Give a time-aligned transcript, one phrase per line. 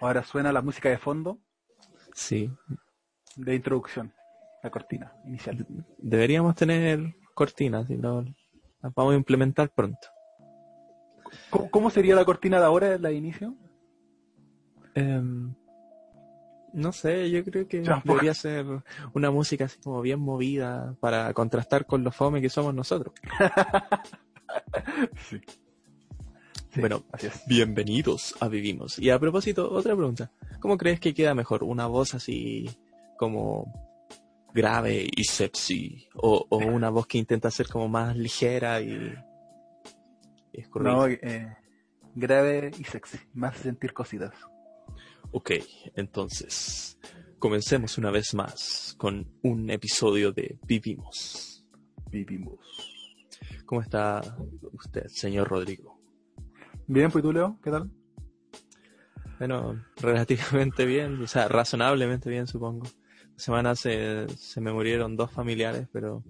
[0.00, 1.38] Ahora suena la música de fondo
[2.14, 2.50] Sí,
[3.36, 4.12] de introducción,
[4.62, 5.64] la cortina inicial.
[5.98, 8.22] deberíamos tener cortinas y lo,
[8.82, 10.08] las vamos a implementar pronto.
[11.50, 13.54] ¿Cómo, cómo sería la cortina de ahora, la de inicio?
[14.94, 15.54] Em,
[16.72, 18.66] no sé, yo creo que debería ser
[19.14, 23.14] una música así como bien movida para contrastar con lo fome que somos nosotros.
[25.28, 25.40] Sí.
[26.76, 27.42] Bueno, así es.
[27.46, 28.98] bienvenidos a Vivimos.
[28.98, 30.30] Y a propósito, otra pregunta.
[30.60, 31.64] ¿Cómo crees que queda mejor?
[31.64, 32.70] ¿Una voz así
[33.18, 33.72] como
[34.54, 36.08] grave y sexy?
[36.14, 39.14] ¿O, o una voz que intenta ser como más ligera y,
[40.52, 40.62] y?
[40.76, 41.56] No, eh,
[42.14, 44.34] grave y sexy, más sentir cositas.
[45.32, 45.52] Ok,
[45.96, 46.98] entonces,
[47.38, 51.64] comencemos una vez más con un episodio de Vivimos.
[52.10, 52.58] Vivimos.
[53.64, 54.20] ¿Cómo está
[54.72, 55.99] usted, señor Rodrigo?
[56.92, 57.88] Bien, pues tú, Leo, ¿qué tal?
[59.38, 62.86] Bueno, relativamente bien, o sea, razonablemente bien, supongo.
[63.36, 66.24] La semana se, se me murieron dos familiares, pero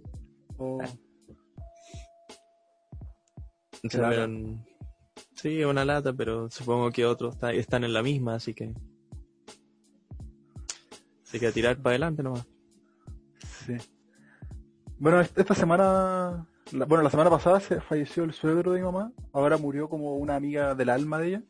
[0.58, 0.78] Oh,
[3.88, 4.66] se murieron-
[5.34, 8.74] Sí, una lata, pero supongo que otros está- están en la misma, así que...
[11.24, 12.46] Así que a tirar para adelante nomás.
[13.66, 13.76] sí.
[14.98, 18.84] Bueno, est- esta semana, la- bueno, la semana pasada se falleció el suegro de mi
[18.84, 19.12] mamá.
[19.32, 21.42] Ahora murió como una amiga del alma de ella.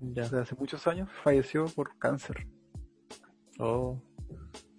[0.00, 0.24] Ya.
[0.24, 2.46] Hace muchos años falleció por cáncer.
[3.58, 4.00] Oh,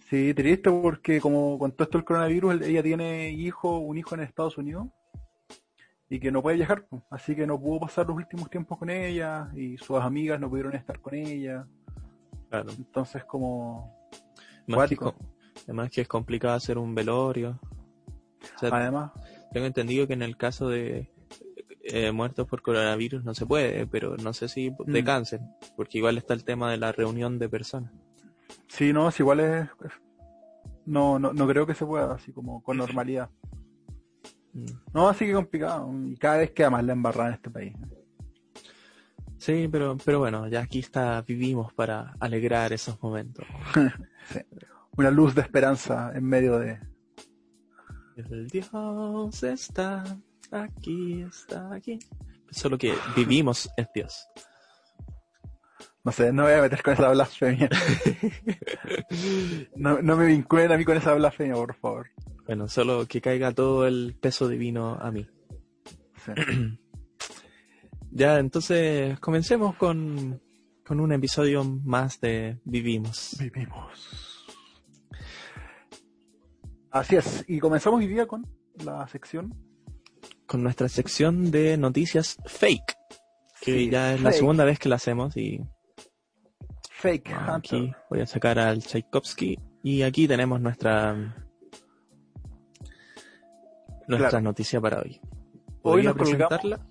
[0.10, 4.16] Sí, triste porque como con todo esto del coronavirus, el- ella tiene hijo, un hijo
[4.16, 4.88] en Estados Unidos
[6.10, 9.52] y que no puede viajar, así que no pudo pasar los últimos tiempos con ella
[9.56, 11.68] y sus amigas no pudieron estar con ella.
[12.50, 12.72] claro.
[12.76, 13.96] Entonces como
[14.88, 14.96] que,
[15.66, 17.60] además que es complicado hacer un velorio.
[18.68, 19.12] O sea, además,
[19.54, 21.10] tengo entendido que en el caso de
[21.84, 25.06] eh, muertos por coronavirus no se puede, pero no sé si de Mm.
[25.06, 25.40] cáncer,
[25.76, 27.92] porque igual está el tema de la reunión de personas.
[28.68, 29.92] sí, no, es igual es, es-
[30.86, 33.30] no, no, no creo que se pueda así como con normalidad.
[34.54, 34.66] Mm.
[34.94, 37.74] No, así que complicado y cada vez queda más la embarrada en este país.
[39.38, 43.46] Sí, pero, pero bueno, ya aquí está, vivimos para alegrar esos momentos.
[44.32, 44.40] Sí.
[44.96, 46.78] Una luz de esperanza en medio de...
[48.30, 50.04] El Dios está
[50.52, 52.00] aquí, está aquí.
[52.52, 54.28] Solo que vivimos es Dios.
[56.04, 57.70] No sé, no me voy a meter con esa blasfemia.
[59.76, 62.10] No, no me vinculen a mí con esa blasfemia, por favor.
[62.46, 65.28] Bueno, solo que caiga todo el peso divino a mí.
[66.26, 66.32] Sí.
[68.12, 70.42] Ya, entonces comencemos con,
[70.84, 73.38] con un episodio más de Vivimos.
[73.40, 74.29] Vivimos.
[76.92, 78.46] Así es, y comenzamos hoy día con
[78.84, 79.54] la sección.
[80.48, 82.98] Con nuestra sección de noticias fake,
[83.62, 85.62] que Sí, ya es la segunda vez que la hacemos y
[86.92, 87.98] Fake aquí Hunter.
[88.10, 91.14] voy a sacar al Tchaikovsky y aquí tenemos nuestra
[94.08, 94.42] nuestra Claro.
[94.42, 95.22] noticia para hoy.
[95.84, 96.86] Hoy ¿Podría nos colgamos- presentarla?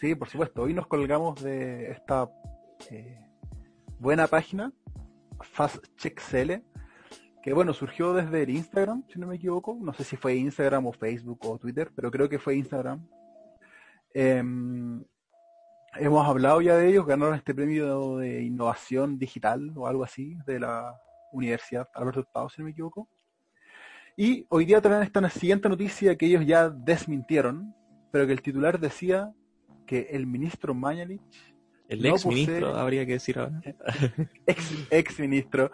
[0.00, 0.62] Sí, por supuesto.
[0.62, 2.30] Hoy nos colgamos de esta
[2.90, 3.18] eh,
[3.98, 4.72] buena página,
[5.40, 6.62] FastCheckCL,
[7.44, 9.76] que bueno, surgió desde el Instagram, si no me equivoco.
[9.78, 13.06] No sé si fue Instagram o Facebook o Twitter, pero creo que fue Instagram.
[14.14, 15.04] Em,
[15.96, 20.58] hemos hablado ya de ellos, ganaron este premio de innovación digital o algo así de
[20.58, 20.98] la
[21.32, 23.10] Universidad Alberto Hurtado, si no me equivoco.
[24.16, 27.74] Y hoy día traen esta siguiente noticia que ellos ya desmintieron,
[28.10, 29.30] pero que el titular decía
[29.86, 31.20] que el ministro Mañalich,
[31.88, 33.60] El No ex ministro, posee- habría que decir ahora.
[34.46, 35.70] ex, ex ministro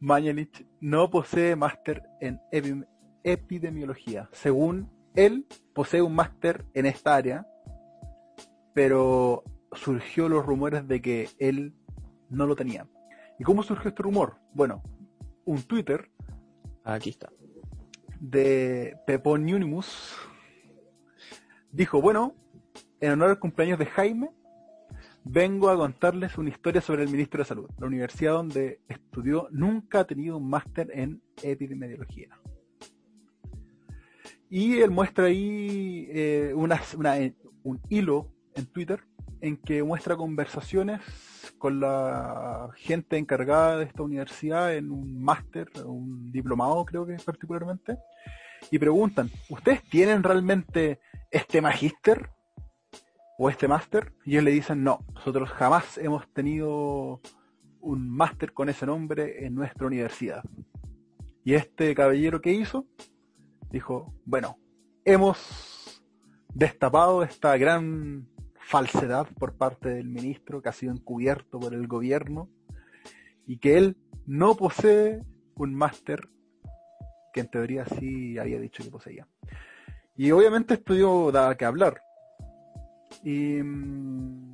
[0.00, 2.86] Mañalich, no posee máster en epi-
[3.24, 4.28] epidemiología.
[4.32, 7.46] Según él, posee un máster en esta área,
[8.74, 9.42] pero
[9.72, 11.74] surgió los rumores de que él
[12.28, 12.86] no lo tenía.
[13.38, 14.36] ¿Y cómo surgió este rumor?
[14.52, 14.82] Bueno,
[15.44, 16.10] un Twitter
[16.84, 17.30] Aquí está.
[18.20, 20.16] de Peponimus
[21.72, 22.34] dijo, bueno,
[23.00, 24.30] en honor al cumpleaños de Jaime,
[25.28, 27.68] vengo a contarles una historia sobre el ministro de Salud.
[27.78, 32.28] La universidad donde estudió nunca ha tenido un máster en epidemiología.
[34.48, 37.34] Y él muestra ahí eh, eh,
[37.64, 39.00] un hilo en Twitter
[39.40, 41.00] en que muestra conversaciones
[41.58, 47.98] con la gente encargada de esta universidad en un máster, un diplomado creo que particularmente,
[48.70, 51.00] y preguntan, ¿ustedes tienen realmente
[51.30, 52.30] este magíster
[53.38, 54.12] o este máster?
[54.24, 57.20] Y ellos le dicen, no, nosotros jamás hemos tenido
[57.80, 60.42] un máster con ese nombre en nuestra universidad.
[61.44, 62.86] Y este caballero que hizo,
[63.70, 64.58] dijo, bueno,
[65.04, 66.02] hemos
[66.52, 68.28] destapado esta gran
[68.58, 72.48] falsedad por parte del ministro que ha sido encubierto por el gobierno
[73.46, 73.96] y que él
[74.26, 75.22] no posee
[75.54, 76.28] un máster
[77.32, 79.28] que en teoría sí había dicho que poseía.
[80.16, 82.00] Y obviamente esto dio que hablar.
[83.22, 84.52] Y, mm,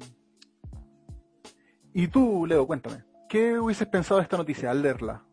[1.94, 5.24] y tú, Leo, cuéntame, ¿qué hubieses pensado de esta noticia al leerla?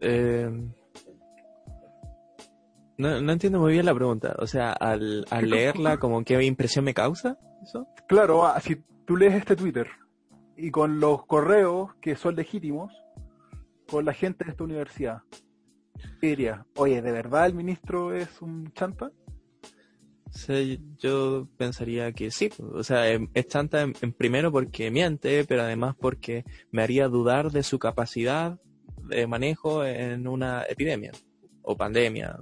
[0.00, 0.50] Eh,
[2.96, 4.34] no, no, entiendo muy bien la pregunta.
[4.38, 7.86] O sea, al, al leerla, como qué impresión me causa eso.
[8.06, 9.88] Claro, ah, si tú lees este Twitter
[10.56, 12.92] y con los correos que son legítimos,
[13.88, 15.22] con la gente de esta universidad,
[16.20, 19.10] diría, oye, ¿de verdad el ministro es un chanta?
[20.98, 22.50] Yo pensaría que sí.
[22.58, 27.50] O sea, em, es chanta en, primero porque miente, pero además porque me haría dudar
[27.50, 28.58] de su capacidad
[29.08, 31.12] de manejo en una epidemia
[31.62, 32.38] o pandemia.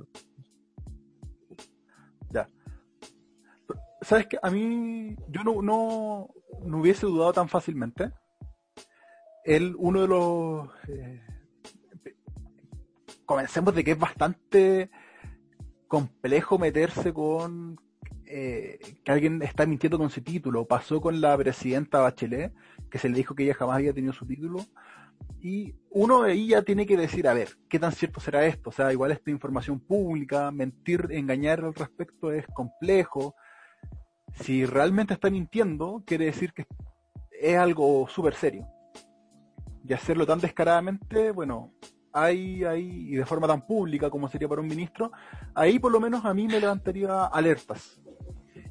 [2.30, 2.48] Ya.
[4.00, 6.28] ¿Sabes que A mí, yo no, no,
[6.64, 8.10] no hubiese dudado tan fácilmente.
[9.44, 10.68] Él, uno de los...
[10.88, 11.20] Eh,
[13.24, 14.90] comencemos de que es bastante
[15.92, 17.78] complejo meterse con
[18.34, 20.66] eh, que alguien está mintiendo con su título.
[20.66, 22.54] Pasó con la presidenta Bachelet,
[22.90, 24.60] que se le dijo que ella jamás había tenido su título.
[25.42, 28.70] Y uno de ahí ya tiene que decir, a ver, ¿qué tan cierto será esto?
[28.70, 33.34] O sea, igual esta información pública, mentir, engañar al respecto es complejo.
[34.32, 36.64] Si realmente está mintiendo, quiere decir que
[37.38, 38.66] es algo súper serio.
[39.86, 41.74] Y hacerlo tan descaradamente, bueno,
[42.14, 45.12] hay ahí, y de forma tan pública como sería para un ministro,
[45.54, 48.00] ahí por lo menos a mí me levantaría alertas.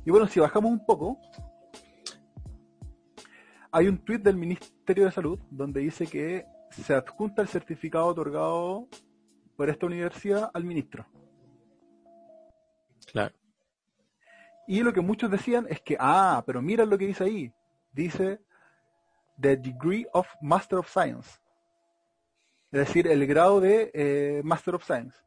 [0.04, 1.20] Y bueno, si bajamos un poco,
[3.72, 8.88] hay un tuit del Ministerio de Salud donde dice que se adjunta el certificado otorgado
[9.56, 11.06] por esta universidad al ministro.
[13.12, 13.36] Claro.
[14.68, 17.54] Y lo que muchos decían es que, ah, pero mira lo que dice ahí.
[17.92, 18.42] Dice
[19.40, 21.40] The Degree of Master of Science.
[22.72, 25.18] Es decir, el grado de eh, Master of Science.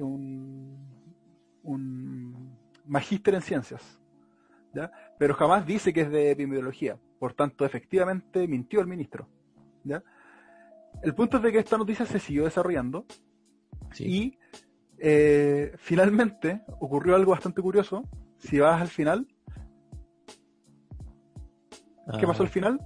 [0.00, 0.76] un,
[1.62, 3.98] un magíster en ciencias.
[4.74, 4.90] ¿ya?
[5.18, 6.98] Pero jamás dice que es de epidemiología.
[7.18, 9.28] Por tanto, efectivamente mintió el ministro.
[9.84, 10.02] ¿ya?
[11.02, 13.06] El punto es de que esta noticia se siguió desarrollando
[13.98, 14.38] y
[14.98, 18.04] eh, finalmente ocurrió algo bastante curioso.
[18.38, 19.26] Si vas al final,
[22.18, 22.52] ¿qué pasó al ah.
[22.52, 22.80] final?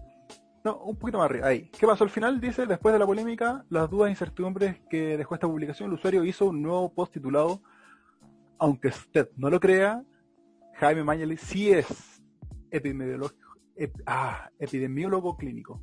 [0.64, 1.46] No, un poquito más arriba.
[1.46, 1.70] Ahí.
[1.78, 2.40] ¿Qué pasó al final?
[2.40, 6.24] Dice, después de la polémica, las dudas e incertidumbres que dejó esta publicación, el usuario
[6.24, 7.62] hizo un nuevo post titulado
[8.58, 10.02] Aunque usted no lo crea,
[10.74, 12.22] Jaime Mañali sí es
[12.70, 13.34] epidemiólogo,
[14.06, 15.82] ah, epidemiólogo clínico.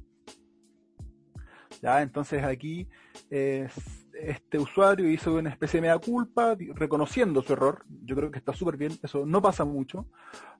[1.81, 2.87] Ya, entonces aquí
[3.29, 7.83] este usuario hizo una especie de mea culpa, reconociendo su error.
[8.03, 10.07] Yo creo que está súper bien, eso no pasa mucho.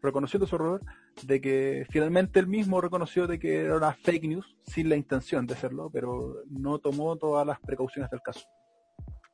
[0.02, 0.82] Reconociendo su error
[1.24, 5.46] de que finalmente él mismo reconoció de que era una fake news sin la intención
[5.48, 8.46] de hacerlo, pero no tomó todas las precauciones del caso.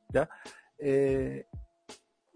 [0.10, 0.30] ¿Ya?
[0.78, 1.46] Eh,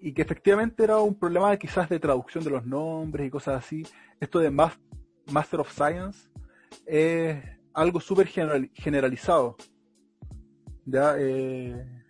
[0.05, 3.83] y que efectivamente era un problema quizás de traducción de los nombres y cosas así.
[4.19, 6.29] Esto de Master of Science
[6.85, 7.41] es
[7.73, 9.55] algo súper generalizado.
[10.85, 12.03] Ya, eh,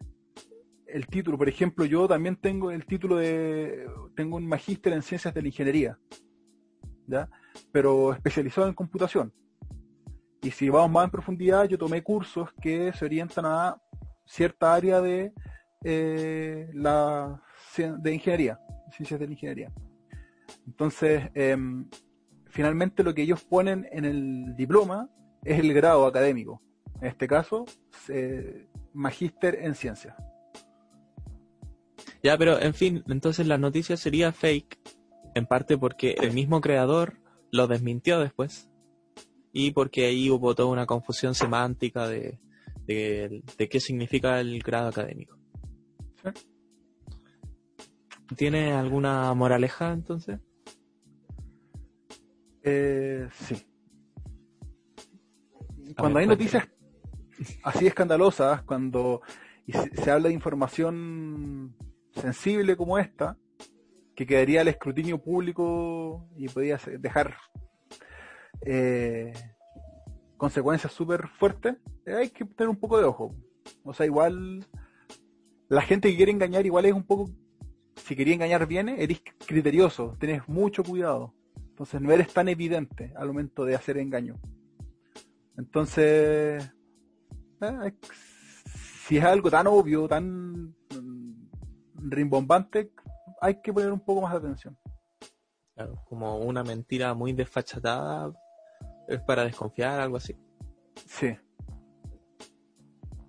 [0.87, 5.31] el título, por ejemplo, yo también tengo el título de, tengo un magíster en ciencias
[5.31, 5.99] de la ingeniería,
[7.05, 7.29] ¿ya?
[7.71, 9.31] pero especializado en computación.
[10.41, 13.77] Y si vamos más en profundidad, yo tomé cursos que se orientan a
[14.25, 15.31] cierta área de
[15.83, 17.39] eh, la
[17.77, 18.59] de ingeniería,
[18.91, 19.71] ciencias de la ingeniería.
[20.65, 21.89] Entonces, em,
[22.47, 25.09] finalmente lo que ellos ponen en el diploma
[25.43, 26.61] es el grado académico.
[27.01, 27.65] En este caso,
[28.93, 30.15] magíster en ciencias.
[32.21, 34.79] Ya, pero en fin, entonces la noticia sería fake,
[35.35, 37.19] en parte porque el mismo creador
[37.51, 38.69] lo desmintió después
[39.51, 42.39] y porque ahí hubo toda una confusión semántica de,
[42.87, 45.37] de, qué significa el grado académico.
[48.35, 50.39] ¿Tiene alguna moraleja entonces?
[52.63, 53.67] Eh, sí.
[55.97, 56.67] Cuando hay noticias
[57.63, 59.21] así escandalosas, cuando
[59.67, 61.75] se, habla de información
[62.11, 63.37] sensible como esta,
[64.15, 67.35] que quedaría al escrutinio público y podría dejar
[68.65, 69.33] eh,
[70.37, 71.75] consecuencias súper fuertes,
[72.05, 73.35] eh, hay que tener un poco de ojo.
[73.83, 74.65] O sea, igual
[75.67, 77.29] la gente que quiere engañar igual es un poco
[77.95, 81.33] si quería engañar bien, eres criterioso, tenés mucho cuidado.
[81.55, 84.39] Entonces no eres tan evidente al momento de hacer engaño.
[85.57, 86.71] Entonces,
[87.61, 87.93] eh,
[89.07, 91.49] si es algo tan obvio, tan mm,
[91.95, 92.91] rimbombante,
[93.41, 94.77] hay que poner un poco más de atención.
[95.75, 98.31] Claro, como una mentira muy desfachatada
[99.07, 100.35] es para desconfiar, algo así.
[101.07, 101.35] Sí.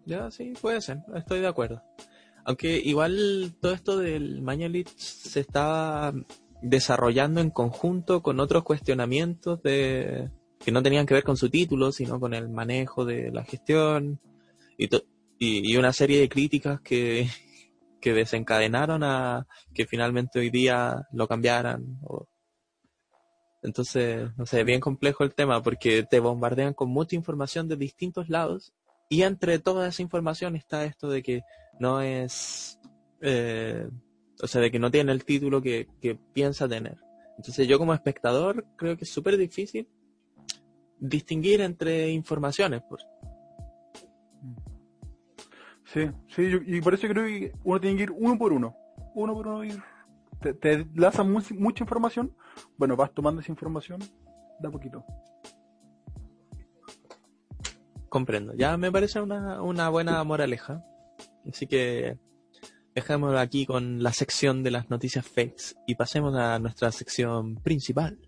[0.06, 1.82] Ya, sí, puede ser, estoy de acuerdo.
[2.44, 6.12] Aunque igual todo esto del Mañalich se estaba
[6.62, 11.92] desarrollando en conjunto con otros cuestionamientos de que no tenían que ver con su título,
[11.92, 14.20] sino con el manejo de la gestión
[14.78, 14.88] y,
[15.38, 17.28] y, una serie de críticas que,
[18.00, 21.98] que desencadenaron a que finalmente hoy día lo cambiaran.
[23.62, 28.28] Entonces, no sé, bien complejo el tema porque te bombardean con mucha información de distintos
[28.28, 28.74] lados
[29.08, 31.42] y entre toda esa información está esto de que
[31.78, 32.78] no es,
[33.20, 33.88] eh,
[34.42, 35.88] o sea, de que no tiene el título que,
[36.32, 36.98] piensa tener.
[37.36, 39.88] Entonces yo como espectador creo que es súper difícil
[40.98, 42.82] distinguir entre informaciones.
[42.82, 43.00] Por...
[45.84, 48.76] Sí, sí, y por eso creo que uno tiene que ir uno por uno.
[49.14, 49.82] Uno por uno ir.
[50.40, 52.36] Te, te lanzan mucha información,
[52.76, 54.00] bueno, vas tomando esa información
[54.60, 55.04] de a poquito.
[58.08, 58.54] Comprendo.
[58.54, 60.84] Ya me parece una, una buena moraleja.
[61.48, 62.18] Así que
[62.94, 68.18] dejémoslo aquí con la sección de las noticias fakes y pasemos a nuestra sección principal.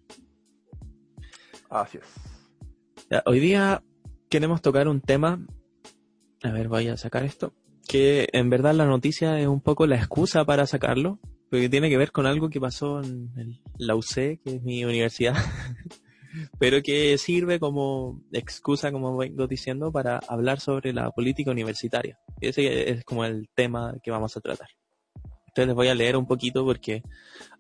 [1.71, 3.23] Así es.
[3.25, 3.83] hoy día
[4.29, 5.45] queremos tocar un tema.
[6.43, 7.55] A ver, voy a sacar esto.
[7.89, 11.21] Que en verdad la noticia es un poco la excusa para sacarlo,
[11.51, 15.37] porque tiene que ver con algo que pasó en la UC, que es mi universidad,
[16.59, 22.19] pero que sirve como excusa, como vengo diciendo, para hablar sobre la política universitaria.
[22.41, 24.69] Ese es como el tema que vamos a tratar.
[25.47, 27.03] Entonces les voy a leer un poquito porque,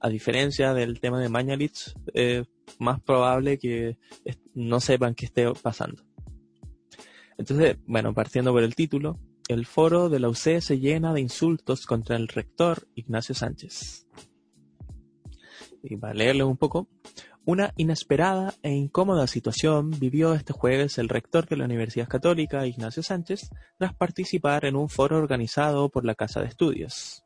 [0.00, 2.46] a diferencia del tema de Mañalich, es
[2.78, 3.96] más probable que
[4.54, 6.02] no sepan qué esté pasando.
[7.38, 9.18] Entonces, bueno, partiendo por el título,
[9.48, 14.06] el foro de la UC se llena de insultos contra el rector Ignacio Sánchez.
[15.82, 16.88] Y para leerle un poco,
[17.46, 23.04] una inesperada e incómoda situación vivió este jueves el rector de la Universidad Católica, Ignacio
[23.04, 27.22] Sánchez, tras participar en un foro organizado por la Casa de Estudios.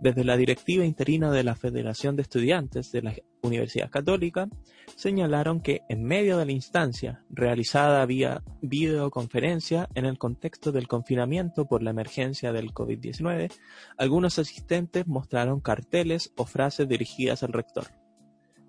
[0.00, 4.50] Desde la directiva interina de la Federación de Estudiantes de la Universidad Católica,
[4.96, 11.66] señalaron que en medio de la instancia, realizada vía videoconferencia en el contexto del confinamiento
[11.66, 13.50] por la emergencia del COVID-19,
[13.96, 18.07] algunos asistentes mostraron carteles o frases dirigidas al rector.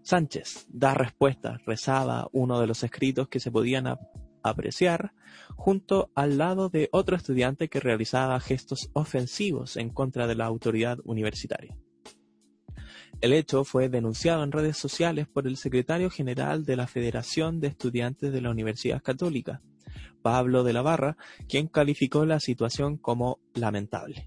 [0.10, 3.86] Sánchez da respuesta, rezaba uno de los escritos que se podían
[4.42, 5.14] apreciar
[5.56, 10.98] junto al lado de otro estudiante que realizaba gestos ofensivos en contra de la autoridad
[11.04, 11.78] universitaria.
[13.22, 17.68] El hecho fue denunciado en redes sociales por el secretario general de la Federación de
[17.68, 19.62] Estudiantes de la Universidad Católica,
[20.24, 24.26] Pablo de la Barra, quien calificó la situación como lamentable.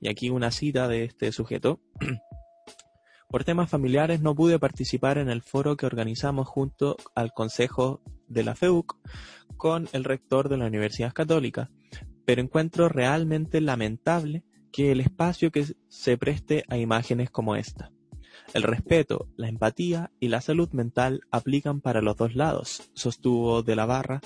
[0.00, 1.80] Y aquí una cita de este sujeto.
[3.30, 8.42] Por temas familiares no pude participar en el foro que organizamos junto al Consejo de
[8.42, 8.96] la FEUC
[9.56, 11.70] con el rector de la Universidad Católica,
[12.24, 17.92] pero encuentro realmente lamentable que el espacio que se preste a imágenes como esta.
[18.52, 23.76] El respeto, la empatía y la salud mental aplican para los dos lados, sostuvo de
[23.76, 24.20] la barra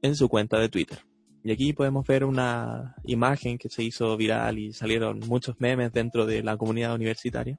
[0.00, 1.00] en su cuenta de Twitter.
[1.42, 6.24] Y aquí podemos ver una imagen que se hizo viral y salieron muchos memes dentro
[6.24, 7.58] de la comunidad universitaria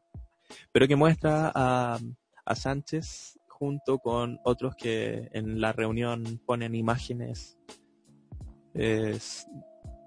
[0.72, 2.00] pero que muestra a,
[2.54, 7.58] Sánchez junto con otros que en la reunión ponen imágenes,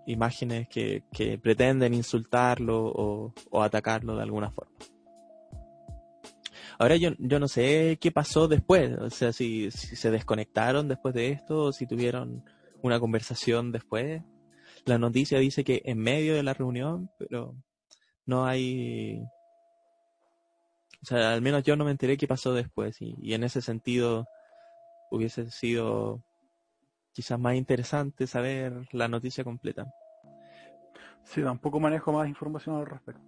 [0.06, 1.02] imágenes que,
[1.42, 4.76] pretenden insultarlo o, atacarlo de alguna forma.
[6.78, 11.12] Ahora yo, yo no sé qué pasó después, o sea, si, si se desconectaron después
[11.12, 12.44] de esto o si tuvieron
[12.82, 14.22] una conversación después.
[14.84, 17.56] La noticia dice que en medio de la reunión, pero
[18.26, 19.22] no hay
[21.02, 24.26] o sea, al menos yo no me enteré qué pasó después y, en ese sentido
[25.10, 26.22] hubiese sido
[27.12, 29.86] quizás más interesante saber la noticia completa.
[31.24, 33.22] Sí, tampoco manejo más información al respecto.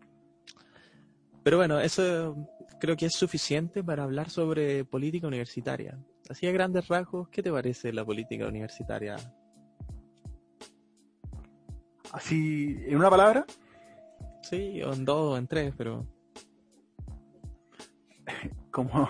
[1.43, 2.37] Pero bueno, eso
[2.79, 5.99] creo que es suficiente para hablar sobre política universitaria.
[6.29, 9.17] Así a grandes rasgos, ¿qué te parece la política universitaria?
[12.12, 13.47] Así, en una palabra.
[14.43, 16.07] Sí, o en dos o en tres, pero
[18.71, 19.09] como,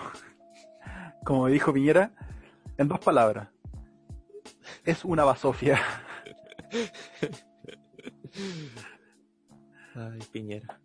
[1.25, 2.11] como dijo Piñera,
[2.77, 3.49] en dos palabras.
[4.85, 5.79] Es una basofia.
[9.95, 10.79] Ay, Piñera.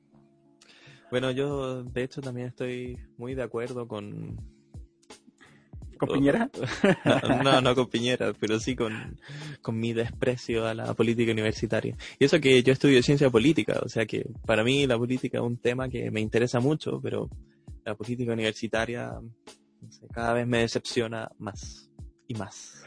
[1.10, 4.36] Bueno, yo de hecho también estoy muy de acuerdo con...
[5.98, 6.50] ¿Con Piñera?
[7.42, 9.18] No, no, con Piñera, pero sí con,
[9.62, 11.96] con mi desprecio a la política universitaria.
[12.18, 15.44] Y eso que yo estudio ciencia política, o sea que para mí la política es
[15.44, 17.30] un tema que me interesa mucho, pero
[17.86, 19.12] la política universitaria
[19.80, 21.90] no sé, cada vez me decepciona más
[22.26, 22.84] y más.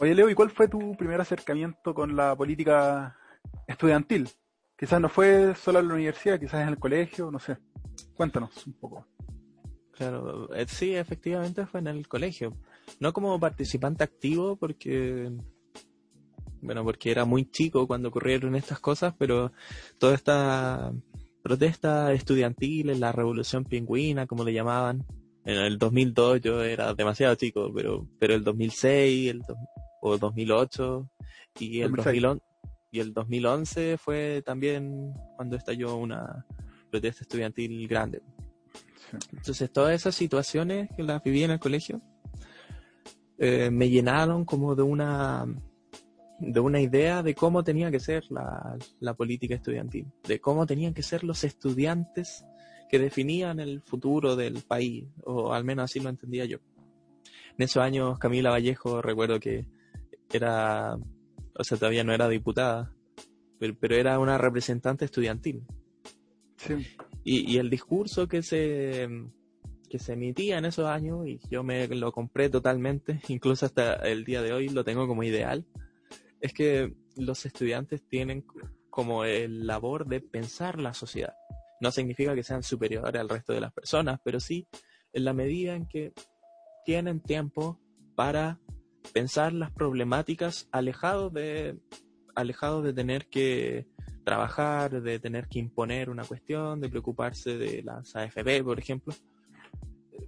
[0.00, 3.16] Oye, Leo, ¿y cuál fue tu primer acercamiento con la política
[3.66, 4.28] estudiantil?
[4.76, 7.56] Quizás no fue solo en la universidad, quizás en el colegio, no sé.
[8.14, 9.06] Cuéntanos un poco.
[9.92, 12.56] Claro, eh, sí, efectivamente fue en el colegio.
[12.98, 15.30] No como participante activo, porque
[16.62, 19.52] bueno, porque era muy chico cuando ocurrieron estas cosas, pero
[19.98, 20.92] toda esta
[21.42, 25.04] protesta estudiantil, la revolución pingüina, como le llamaban,
[25.44, 29.42] en el 2002 yo era demasiado chico, pero pero el 2006 el
[30.00, 31.10] o 2008
[31.58, 32.42] y el 2011
[32.90, 36.46] y el 2011 fue también cuando estalló una
[36.90, 38.22] protesta estudiantil grande.
[39.32, 42.00] Entonces todas esas situaciones que las viví en el colegio
[43.38, 45.46] eh, me llenaron como de una
[46.42, 50.92] de una idea de cómo tenía que ser la, la, política estudiantil, de cómo tenían
[50.92, 52.44] que ser los estudiantes
[52.88, 56.58] que definían el futuro del país, o al menos así lo entendía yo.
[57.56, 59.66] En esos años Camila Vallejo recuerdo que
[60.32, 60.96] era,
[61.54, 62.92] o sea, todavía no era diputada,
[63.58, 65.62] pero, pero era una representante estudiantil.
[66.56, 66.74] Sí.
[67.24, 69.08] Y, y el discurso que se,
[69.88, 74.24] que se emitía en esos años, y yo me lo compré totalmente, incluso hasta el
[74.24, 75.64] día de hoy lo tengo como ideal,
[76.42, 78.44] es que los estudiantes tienen
[78.90, 81.34] como el labor de pensar la sociedad.
[81.80, 84.66] No significa que sean superiores al resto de las personas, pero sí
[85.12, 86.12] en la medida en que
[86.84, 87.80] tienen tiempo
[88.16, 88.60] para
[89.12, 91.78] pensar las problemáticas alejados de
[92.34, 93.86] de tener que
[94.24, 99.14] trabajar, de tener que imponer una cuestión, de preocuparse de las AFP, por ejemplo,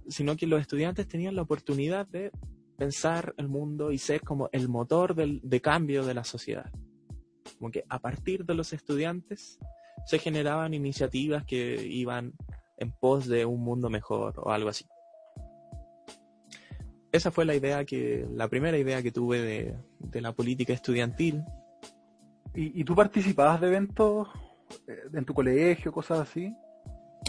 [0.07, 2.31] sino que los estudiantes tenían la oportunidad de
[2.77, 6.71] pensar el mundo y ser como el motor del, de cambio de la sociedad.
[7.57, 9.59] Como que a partir de los estudiantes
[10.05, 12.33] se generaban iniciativas que iban
[12.77, 14.85] en pos de un mundo mejor o algo así.
[17.11, 21.43] Esa fue la idea que, la primera idea que tuve de, de la política estudiantil.
[22.53, 24.27] ¿Y, ¿Y, tú participabas de eventos
[24.87, 26.53] eh, en tu colegio, cosas así?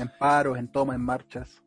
[0.01, 1.63] ¿En paros, en tomas, en marchas?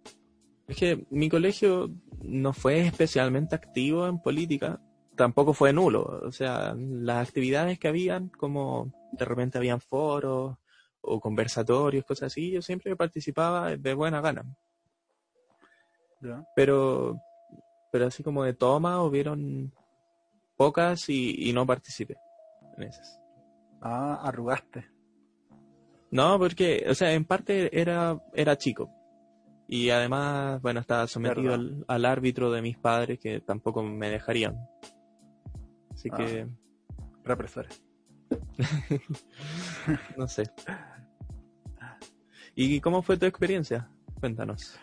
[0.67, 1.89] Es que mi colegio
[2.23, 4.79] no fue especialmente activo en política,
[5.15, 6.21] tampoco fue nulo.
[6.23, 10.57] O sea, las actividades que habían, como de repente habían foros
[11.01, 14.43] o conversatorios, cosas así, yo siempre participaba de buena gana.
[16.55, 17.19] Pero,
[17.91, 19.73] pero así como de toma, hubieron
[20.57, 22.17] pocas y, y no participé
[22.77, 23.19] en esas.
[23.81, 24.85] Ah, arrugaste.
[26.11, 28.89] No, porque, o sea, en parte era, era chico.
[29.71, 34.57] Y además, bueno, estaba sometido al, al, árbitro de mis padres que tampoco me dejarían.
[35.93, 36.17] Así Ah.
[36.17, 36.47] que,
[37.23, 37.83] Represores.
[40.17, 40.43] no sé.
[42.55, 43.87] ¿Y cómo fue tu experiencia?
[44.19, 44.79] Cuéntanos.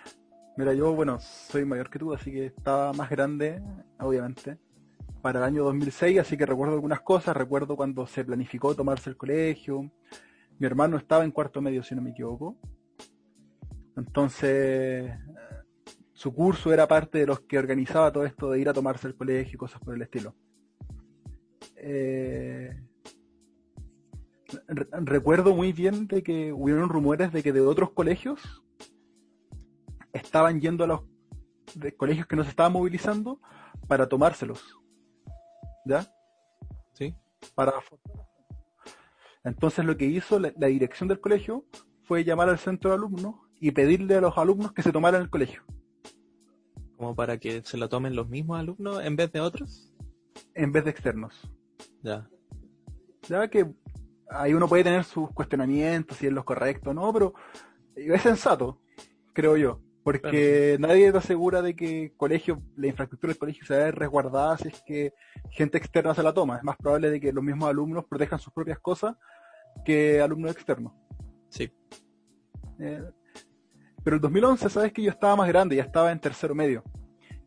[0.56, 3.60] Mira, yo, bueno, soy mayor que tú, así que estaba más grande,
[3.98, 4.56] obviamente,
[5.20, 9.16] para el año 2006, así que recuerdo algunas cosas, recuerdo cuando se planificó tomarse el
[9.16, 9.90] colegio,
[10.58, 12.56] mi hermano estaba en cuarto medio, si no me equivoco,
[13.96, 15.12] entonces
[16.12, 19.16] su curso era parte de los que organizaba todo esto de ir a tomarse el
[19.16, 20.34] colegio y cosas por el estilo.
[21.76, 22.74] Eh,
[24.68, 28.62] re- recuerdo muy bien de que hubieron rumores de que de otros colegios
[30.12, 31.00] estaban yendo a los
[31.74, 33.40] de colegios que no se estaban movilizando
[33.86, 34.62] para tomárselos.
[35.84, 36.06] ¿Ya?
[36.94, 37.14] ¿Sí?
[37.54, 37.74] Para
[39.44, 41.66] entonces lo que hizo la, la dirección del colegio
[42.02, 45.30] fue llamar al centro de alumnos y pedirle a los alumnos que se tomaran el
[45.30, 45.62] colegio,
[46.96, 49.92] Como para que se lo tomen los mismos alumnos en vez de otros.
[50.54, 51.50] en vez de externos.
[52.02, 52.28] Ya.
[53.28, 53.66] Ya que
[54.30, 57.34] ahí uno puede tener sus cuestionamientos, si es lo correcto o no, pero
[57.94, 58.80] es sensato,
[59.32, 59.80] creo yo.
[60.04, 64.68] Porque nadie te asegura de que colegio, la infraestructura del colegio se ver resguardada si
[64.68, 65.12] es que
[65.50, 66.58] gente externa se la toma.
[66.58, 69.16] Es más probable de que los mismos alumnos protejan sus propias cosas
[69.84, 70.92] que alumnos externos.
[71.48, 71.72] Sí.
[72.78, 73.02] Eh,
[74.06, 76.84] pero el 2011, sabes que yo estaba más grande, ya estaba en tercero medio.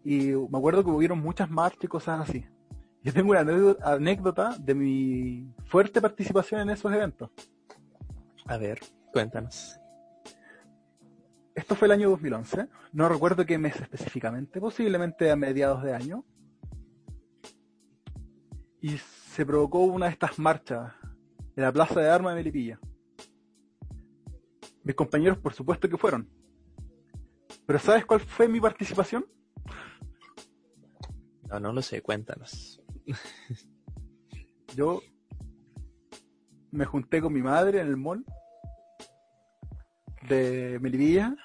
[0.03, 2.45] Y me acuerdo que hubieron muchas marchas y cosas así.
[3.01, 7.29] Yo tengo una anécdota- de mi fuerte participación en esos eventos.
[8.45, 8.81] A ver,
[9.13, 9.79] cuéntanos.
[11.55, 16.25] Esto fue el año 2011, no recuerdo qué mes específicamente, posiblemente a mediados de año.
[18.81, 20.91] Y se provocó una de estas marchas
[21.55, 22.81] en la Plaza de Armas de Melipilla.
[24.83, 26.27] Mis compañeros, por supuesto que fueron.
[27.69, 29.27] Pero ¿sabes cuál fue mi participación?
[31.43, 32.81] No, no lo sé, cuéntanos.
[34.75, 35.03] Yo
[36.71, 38.25] me junté con mi madre en el mall
[40.27, 41.35] de Melipilla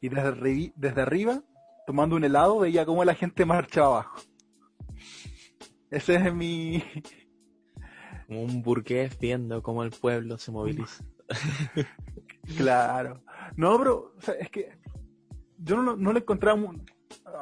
[0.00, 1.42] y desde, desde arriba,
[1.86, 4.22] tomando un helado, veía cómo la gente marchaba abajo.
[5.90, 6.82] Ese es mi...
[8.26, 11.04] Como un burgués viendo cómo el pueblo se moviliza.
[12.56, 13.22] claro.
[13.56, 14.77] No, pero es que
[15.58, 16.60] yo no, no le encontraba,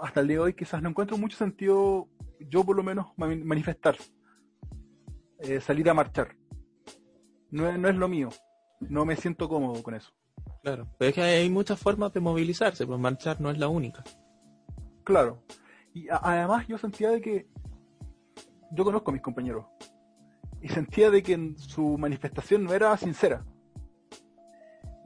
[0.02, 2.08] hasta el día de hoy quizás no encuentro mucho sentido,
[2.40, 3.96] yo por lo menos, manifestar,
[5.38, 6.36] eh, salir a marchar.
[7.50, 8.28] No, no es lo mío.
[8.80, 10.12] No me siento cómodo con eso.
[10.62, 14.02] Claro, pero es que hay muchas formas de movilizarse, pues marchar no es la única.
[15.04, 15.42] Claro.
[15.94, 17.46] Y además yo sentía de que
[18.72, 19.64] yo conozco a mis compañeros
[20.60, 23.44] y sentía de que su manifestación no era sincera.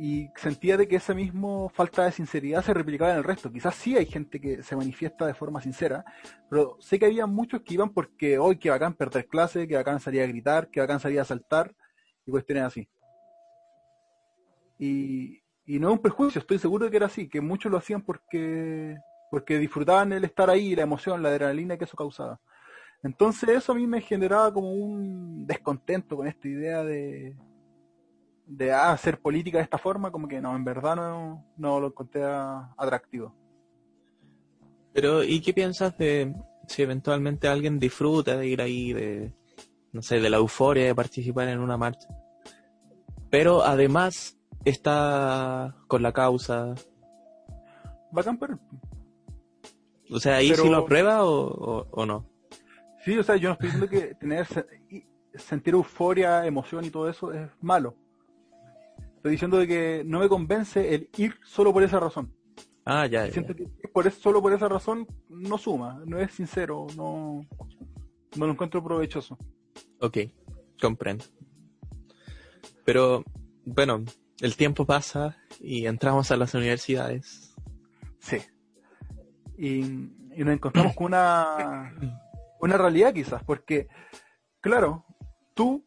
[0.02, 3.52] Y sentía de que esa misma falta de sinceridad se replicaba en el resto.
[3.52, 6.06] Quizás sí hay gente que se manifiesta de forma sincera,
[6.48, 10.00] pero sé que había muchos que iban porque hoy que bacán perder clase, que bacán
[10.00, 11.74] salir a gritar, que bacán salir a saltar
[12.24, 12.88] y cuestiones así.
[14.78, 17.76] Y, y no es un prejuicio, estoy seguro de que era así, que muchos lo
[17.76, 18.96] hacían porque,
[19.30, 22.40] porque disfrutaban el estar ahí, la emoción, la adrenalina que eso causaba.
[23.02, 27.36] Entonces eso a mí me generaba como un descontento con esta idea de,
[28.50, 31.86] de ah, hacer política de esta forma, como que no, en verdad no, no lo
[31.88, 33.32] encontré atractivo.
[34.92, 36.34] Pero, ¿y qué piensas de
[36.66, 39.32] si eventualmente alguien disfruta de ir ahí, de,
[39.92, 42.08] no sé, de la euforia de participar en una marcha?
[43.30, 46.74] Pero además está con la causa.
[48.10, 48.58] Bacán, pero...
[50.12, 52.26] O sea, ¿ahí sí lo aprueba o, o, no?
[53.04, 54.44] Sí, o sea, yo no estoy diciendo que tener
[55.36, 57.94] sentir euforia, emoción y todo eso es malo.
[59.20, 62.32] Estoy diciendo de que no me convence el ir solo por esa razón.
[62.86, 63.30] Ah, ya.
[63.30, 67.46] Siento que por eso, solo por esa razón no suma, no es sincero, no,
[68.36, 69.36] no lo encuentro provechoso.
[70.00, 70.20] Ok,
[70.80, 71.26] comprendo.
[72.86, 73.22] Pero,
[73.66, 74.06] bueno,
[74.40, 77.54] el tiempo pasa y entramos a las universidades.
[78.20, 78.38] Sí.
[79.58, 79.82] Y,
[80.38, 81.94] nos encontramos con una,
[82.60, 83.86] una realidad quizás, porque,
[84.62, 85.04] claro,
[85.52, 85.84] tú,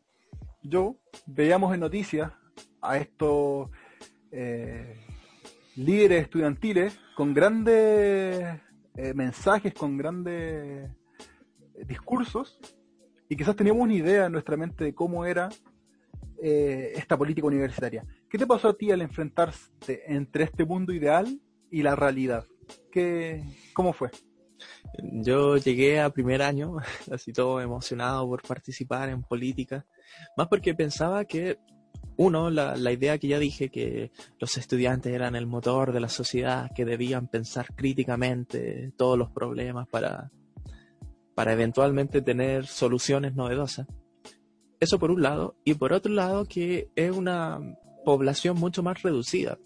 [0.62, 2.32] yo, veíamos en noticias
[2.81, 3.69] a estos
[4.31, 4.99] eh,
[5.75, 8.61] líderes estudiantiles con grandes
[8.95, 10.89] eh, mensajes, con grandes
[11.87, 12.59] discursos,
[13.29, 15.49] y quizás teníamos una idea en nuestra mente de cómo era
[16.45, 18.05] eh, esta política universitaria.
[18.29, 21.39] ¿Qué te pasó a ti al enfrentarte entre este mundo ideal
[21.71, 22.45] y la realidad?
[22.91, 24.09] ¿Qué, ¿Cómo fue?
[25.01, 26.77] Yo llegué a primer año,
[27.11, 29.85] así todo emocionado por participar en política,
[30.37, 31.57] más porque pensaba que,
[32.17, 36.10] uno, la, la, idea que ya dije, que los estudiantes eran el motor de la
[36.10, 40.32] sociedad, que debían pensar críticamente todos los problemas para,
[41.36, 43.88] para eventualmente tener soluciones novedosas.
[44.80, 45.56] Eso por un lado.
[45.63, 47.60] Y por otro lado, que es una
[48.04, 49.58] población mucho más reducida.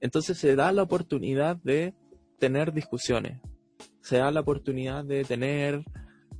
[0.00, 1.94] Entonces se da la oportunidad de
[2.38, 3.40] tener discusiones.
[4.00, 5.84] Se da la oportunidad de tener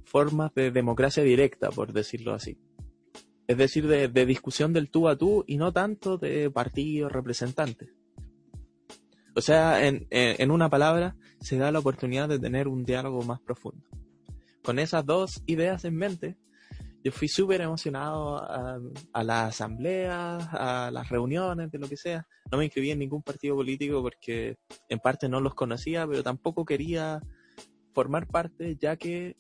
[0.05, 2.59] formas de democracia directa, por decirlo así.
[3.47, 7.91] Es decir, de, discusión del tú a tú y no tanto de partidos representantes.
[9.35, 13.41] O sea, en, en, una palabra, se da la oportunidad de tener un diálogo más
[13.41, 13.85] profundo.
[14.63, 16.37] Con esas dos ideas en mente,
[17.03, 18.79] yo fui súper emocionado a,
[19.13, 22.27] a las asambleas, a las reuniones, de lo que sea.
[22.51, 24.57] No me inscribí en ningún partido político porque
[24.89, 27.21] en parte no los conocía, pero tampoco quería
[27.93, 29.37] formar parte ya que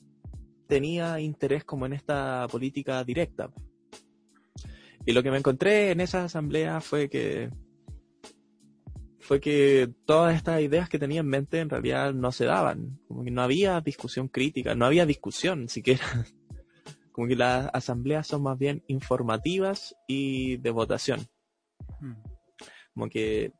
[0.66, 3.50] tenía interés como en esta política directa.
[5.04, 7.50] Y lo que me encontré en esa asamblea fue que
[9.20, 13.22] fue que todas estas ideas que tenía en mente en realidad no se daban, como
[13.24, 16.04] que no había discusión crítica, no había discusión siquiera
[17.12, 21.20] como que las asambleas son más bien informativas y de votación.
[22.00, 22.14] Hmm.
[22.94, 23.52] Como que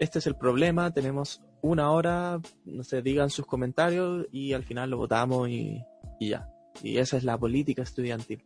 [0.00, 4.90] este es el problema, tenemos una hora, no sé, digan sus comentarios y al final
[4.90, 5.82] lo votamos y,
[6.18, 6.50] y ya.
[6.82, 8.44] Y esa es la política estudiantil.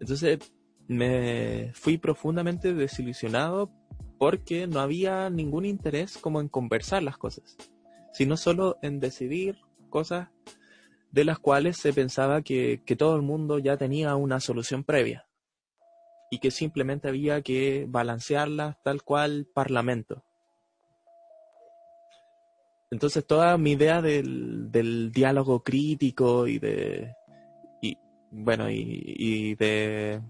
[0.00, 0.38] Entonces
[0.96, 3.70] me fui profundamente desilusionado
[4.18, 7.56] porque no había ningún interés como en conversar las cosas,
[8.12, 9.58] sino solo en decidir
[9.90, 10.28] cosas
[11.12, 15.26] de las cuales se pensaba que, todo el mundo ya tenía una solución previa
[16.30, 20.24] y que simplemente había que balancearlas tal cual parlamento.
[22.90, 27.14] Entonces toda mi idea del, diálogo crítico y de
[27.82, 27.96] y,
[28.30, 30.22] bueno y, de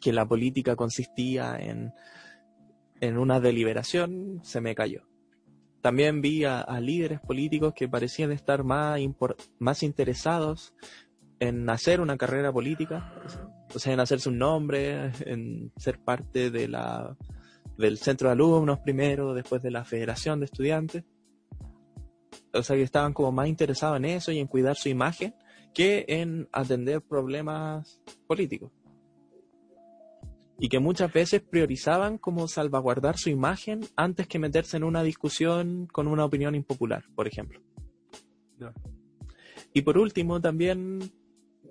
[0.00, 1.92] que la política consistía en,
[3.00, 5.08] en una deliberación se me cayó
[5.80, 9.00] también vi a, líderes políticos que parecían estar más,
[9.58, 10.74] más interesados
[11.40, 13.12] en hacer una carrera política,
[13.72, 17.16] o sea, en hacerse un nombre, en ser parte de la,
[17.76, 21.04] del centro de alumnos primero, después de la federación de estudiantes.
[22.52, 25.34] O sea que estaban como más interesados en eso y en cuidar su imagen
[25.72, 28.72] que en atender problemas políticos.
[30.58, 35.86] Y que muchas veces priorizaban como salvaguardar su imagen antes que meterse en una discusión
[35.86, 37.60] con una opinión impopular, por ejemplo.
[39.72, 41.12] Y por último, también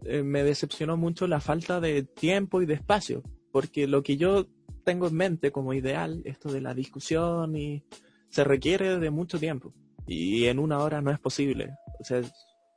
[0.04, 4.48] eh, me decepcionó mucho la falta de tiempo y de espacio, porque lo que yo
[4.86, 7.84] tengo en mente como ideal, esto de la discusión, y
[8.30, 9.74] se requiere de mucho tiempo.
[10.06, 11.72] Y en una hora no es posible.
[12.00, 12.22] O sea,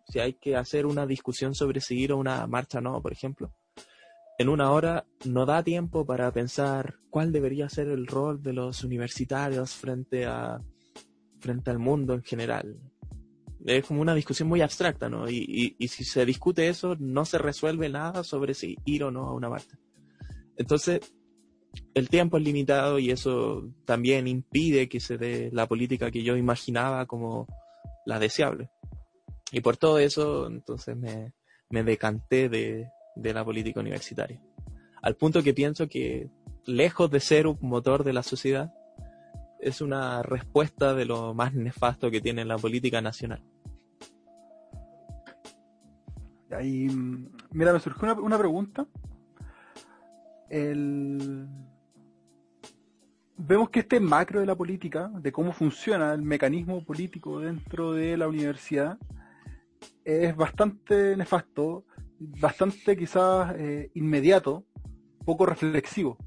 [0.09, 3.13] si hay que hacer una discusión sobre si ir a una marcha o no, por
[3.13, 3.53] ejemplo,
[4.41, 8.83] en una hora no da tiempo para pensar cuál debería ser el rol de los
[8.85, 10.63] universitarios frente a
[11.41, 12.81] frente al mundo en general.
[13.67, 15.29] Es como una discusión muy abstracta, ¿no?
[15.29, 19.27] Y, y si se discute eso, no se resuelve nada sobre si ir o no
[19.27, 19.79] a una marcha.
[20.57, 21.01] Entonces,
[21.93, 26.35] el tiempo es limitado y eso también impide que se dé la política que yo
[26.35, 27.47] imaginaba como
[28.07, 28.71] la deseable.
[29.53, 31.35] Y por todo eso, entonces me,
[31.83, 32.89] decanté de,
[33.23, 34.41] la política universitaria.
[35.03, 36.31] Al punto que pienso que,
[36.67, 38.73] lejos de ser un motor de la sociedad,
[39.61, 43.43] es una respuesta de lo más nefasto que tiene la política nacional.
[46.51, 46.89] Ahí,
[47.53, 48.87] mira, me surgió una, una pregunta
[50.51, 51.47] el...
[53.37, 58.17] vemos que este macro de la política, de cómo funciona el mecanismo político dentro de
[58.17, 58.99] la universidad,
[60.05, 61.85] es bastante nefasto,
[62.21, 64.65] bastante quizás eh, inmediato,
[65.25, 66.19] poco reflexivo.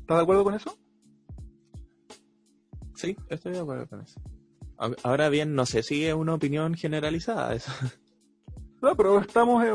[0.00, 0.76] ¿Estás de acuerdo con eso?
[2.96, 4.20] Sí, estoy de acuerdo con eso.
[5.04, 7.72] Ahora bien, no sé si es una opinión generalizada eso.
[8.82, 9.70] No, pero estamos eh,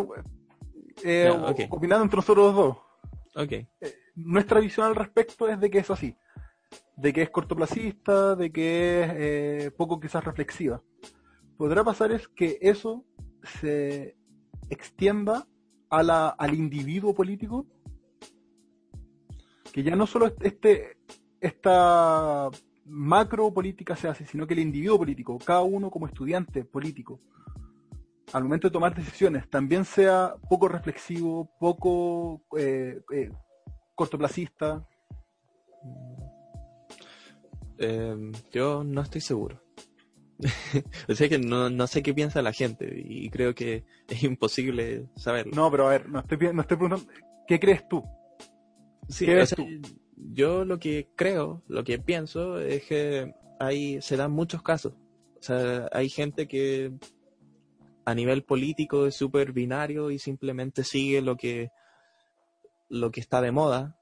[1.06, 1.30] eh,
[1.69, 2.77] opinando entre nosotros dos.
[3.34, 3.69] Okay.
[3.80, 6.17] Eh, nuestra visión al respecto es de que es así,
[6.97, 10.84] de que es cortoplacista, de que es eh, poco quizás reflexiva.
[11.56, 13.06] Podrá pasar es que eso
[13.62, 14.16] se
[14.69, 15.47] extienda
[15.89, 17.65] a la, al individuo político,
[19.71, 20.97] que ya no solo este,
[21.39, 22.49] esta
[22.86, 27.19] macro política se hace, sino que el individuo político, cada uno como estudiante político,
[28.34, 33.32] al momento de tomar decisiones también sea poco reflexivo, poco eh, eh,
[33.95, 34.86] cortoplacista?
[37.77, 39.66] Em, yo no estoy seguro.
[41.10, 45.54] o sea que no, sé qué piensa la gente y creo que es imposible saberlo.
[45.56, 47.12] No, pero a ver, no estoy, no estoy preguntando,
[47.47, 48.04] ¿qué crees tú?
[49.10, 49.65] Sí, ¿Qué tú?
[50.15, 54.93] Yo lo que creo, lo que pienso es que hay, se dan muchos casos.
[55.39, 56.91] O sea, hay gente que
[58.06, 61.69] a nivel político es súper binario y simplemente sigue lo que,
[62.89, 63.97] lo que está de moda.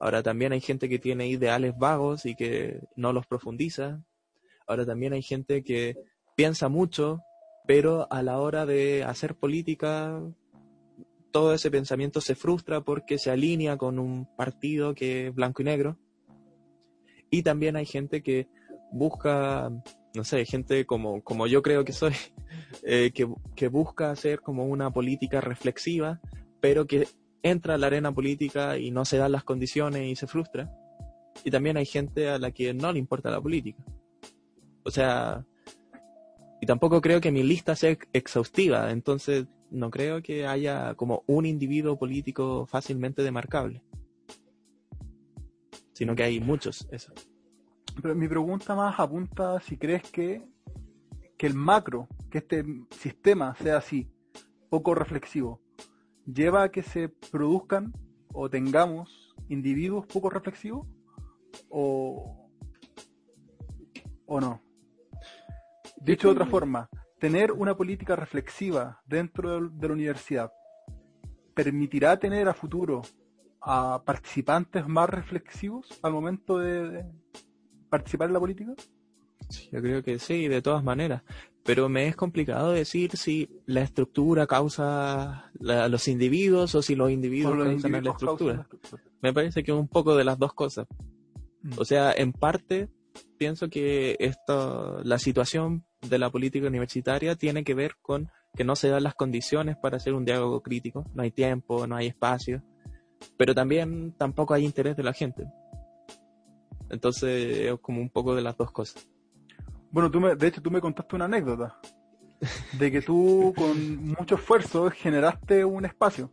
[0.00, 4.04] Ahora también hay gente que tiene ideales vagos y que no los profundiza.
[4.66, 5.96] Ahora también hay gente que
[6.36, 7.20] piensa mucho,
[7.66, 10.20] pero a la hora de hacer política,
[11.30, 15.64] todo ese pensamiento se frustra porque se alinea con un partido que es blanco y
[15.64, 15.98] negro.
[17.30, 18.48] Y también hay gente que
[18.92, 19.70] busca
[20.14, 22.12] no sé, gente como, como yo creo que soy,
[22.82, 26.20] eh, que, busca hacer como una política reflexiva,
[26.60, 27.08] pero que
[27.42, 30.70] entra a la arena política y no se dan las condiciones y se frustra.
[31.44, 33.82] Y también hay gente a la que no le importa la política.
[34.84, 35.44] O sea,
[36.60, 41.46] y tampoco creo que mi lista sea exhaustiva, entonces no creo que haya como un
[41.46, 43.82] individuo político fácilmente demarcable,
[45.92, 47.12] sino que hay muchos, eso.
[48.00, 50.46] Pero mi pregunta más apunta si crees que,
[51.36, 54.08] que el macro, que este sistema sea así,
[54.70, 55.60] poco reflexivo,
[56.26, 57.92] lleva a que se produzcan
[58.32, 60.86] o tengamos individuos poco reflexivos
[61.68, 62.48] o,
[64.26, 64.62] o no.
[66.04, 66.88] Dicho de otra forma,
[67.18, 70.52] tener una política reflexiva dentro de la universidad
[71.54, 73.02] permitirá tener a futuro
[73.60, 77.04] a participantes más reflexivos al momento de,
[77.88, 78.74] participar en la política?
[79.70, 81.22] yo creo que sí, de todas maneras.
[81.62, 87.10] Pero me es complicado decir si la estructura causa a los individuos o si los
[87.10, 88.66] individuos, causan la estructura.
[89.20, 90.88] Me parece que un poco de las dos cosas.
[91.62, 91.72] Mm.
[91.76, 92.88] O sea, en parte
[93.36, 98.76] pienso que esto, la situación de la política universitaria tiene que ver con que no
[98.76, 101.04] se dan las condiciones para hacer un diálogo crítico.
[101.14, 102.62] No hay tiempo, no hay espacio.
[103.36, 105.46] Pero también tampoco hay interés de la gente.
[106.90, 109.08] Entonces es como un poco de las dos cosas.
[109.90, 111.78] Bueno, tú me, de hecho tú me contaste una anécdota
[112.78, 116.30] de que tú con mucho esfuerzo generaste un espacio.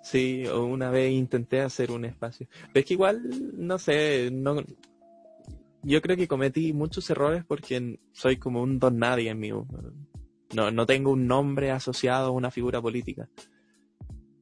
[0.00, 2.48] Sí, una vez intenté hacer un espacio.
[2.72, 3.20] Pero es que igual,
[3.54, 4.62] no sé, no,
[5.88, 9.50] yo creo que cometí muchos errores porque soy como un don nadie en mí.
[10.54, 13.28] No, no tengo un nombre asociado a una figura política.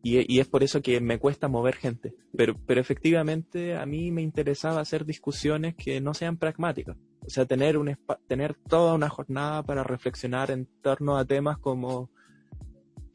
[0.02, 2.14] Y, es por eso que me cuesta mover gente.
[2.36, 6.96] Pero, pero efectivamente a mí me interesaba hacer discusiones que no sean pragmáticas.
[7.26, 12.10] O sea, tener, un tener toda una jornada para reflexionar en torno a temas como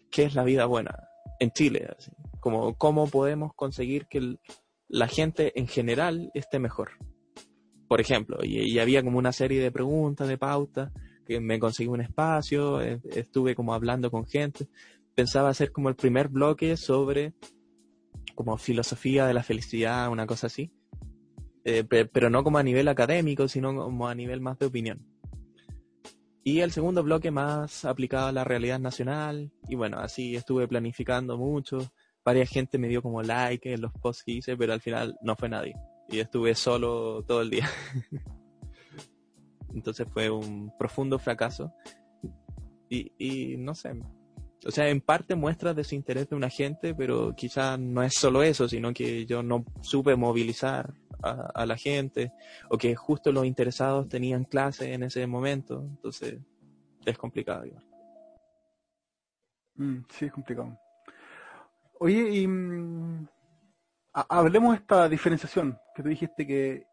[0.10, 1.08] qué es la vida buena
[1.40, 1.96] en Chile.
[2.42, 4.36] Como cómo podemos conseguir que
[4.90, 6.92] la gente en general esté mejor.
[7.92, 10.94] Por ejemplo, y, había como una serie de preguntas, de pautas,
[11.26, 14.70] que me conseguí un espacio, e, estuve como hablando con gente
[15.14, 17.34] pensaba hacer como el primer bloque sobre
[18.34, 20.72] como filosofía de la felicidad, una cosa así.
[21.66, 25.06] Eh, pero no como a nivel académico, sino como a nivel más de opinión.
[26.46, 29.52] Y el segundo bloque más aplicado a la realidad nacional.
[29.68, 31.92] Y bueno, así estuve planificando mucho.
[32.24, 35.36] Varias gente me dio como like en los posts que hice, pero al final no
[35.36, 35.76] fue nadie.
[36.12, 37.70] Y estuve solo todo el día.
[39.74, 41.74] Entonces fue un profundo fracaso.
[42.90, 43.94] Y, y no sé,
[44.66, 48.68] o sea, en parte muestra desinterés de una gente, pero quizás no es solo eso,
[48.68, 50.94] sino que yo no supe movilizar
[51.24, 52.32] a, la gente,
[52.70, 56.40] o que justo los interesados tenían clase en ese momento, entonces
[57.06, 57.66] es complicado.
[59.76, 60.78] Mm, sí, es complicado.
[62.00, 63.28] Oye, y mm,
[64.14, 66.86] hablemos de esta diferenciación, que tú dijiste que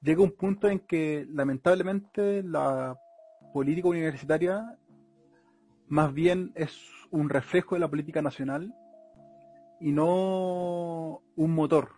[0.00, 2.96] llega un punto en que lamentablemente la
[3.52, 4.78] política universitaria
[5.88, 6.78] más bien es
[7.10, 8.74] un reflejo de la política nacional
[9.80, 11.90] y no un motor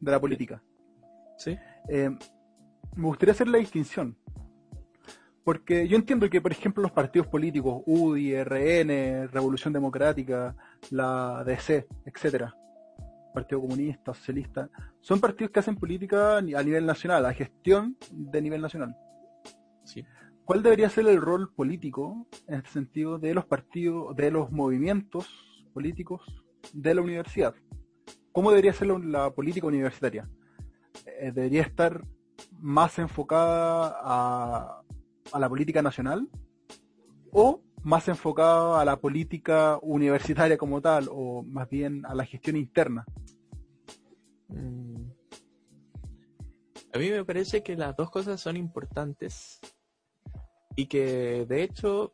[0.00, 0.62] de la política.
[1.36, 1.56] Sí.
[1.88, 2.10] Eh,
[2.96, 4.16] me gustaría hacer la distinción.
[5.50, 10.54] Porque yo entiendo que, por ejemplo, los partidos políticos, UDI, RN, Revolución Democrática,
[10.90, 12.54] la DC, etcétera,
[13.34, 18.62] Partido Comunista, Socialista, son partidos que hacen política a nivel nacional, a gestión de nivel
[18.62, 18.96] nacional.
[19.82, 20.06] Sí.
[20.44, 25.26] ¿Cuál debería ser el rol político en este sentido de los partidos, de los movimientos
[25.74, 26.22] políticos
[26.72, 27.56] de la universidad?
[28.30, 30.30] ¿Cómo debería ser la, política universitaria?
[31.06, 32.04] Eh, ¿Debería estar
[32.52, 34.79] más enfocada a,
[35.38, 36.28] la política nacional
[37.32, 42.56] o más enfocada a la política universitaria como tal o más bien a la gestión
[42.56, 43.04] interna?
[44.48, 45.10] Mm.
[46.92, 49.60] A mí me parece que las dos cosas son importantes
[50.74, 52.10] y que de hecho,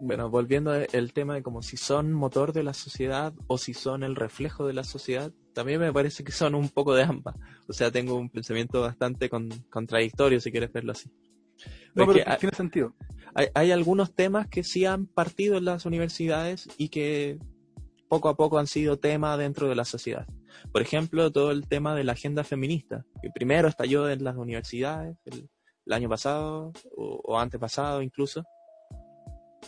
[0.00, 4.02] bueno, volviendo al tema de como si son motor de la sociedad o si son
[4.02, 7.36] el reflejo de la sociedad, también me parece que son un poco de ambas.
[7.68, 9.28] O sea, tengo un pensamiento bastante
[9.70, 11.10] contradictorio, si quieres verlo así.
[11.94, 12.94] No, pero tiene sentido.
[13.34, 17.38] Hay, hay algunos temas que sí han partido en las universidades y que
[18.08, 20.26] poco a poco han sido tema dentro de la sociedad.
[20.72, 25.16] Por ejemplo, todo el tema de la agenda feminista, que primero estalló en las universidades,
[25.24, 25.48] el,
[25.86, 28.44] el año pasado o, antepasado incluso.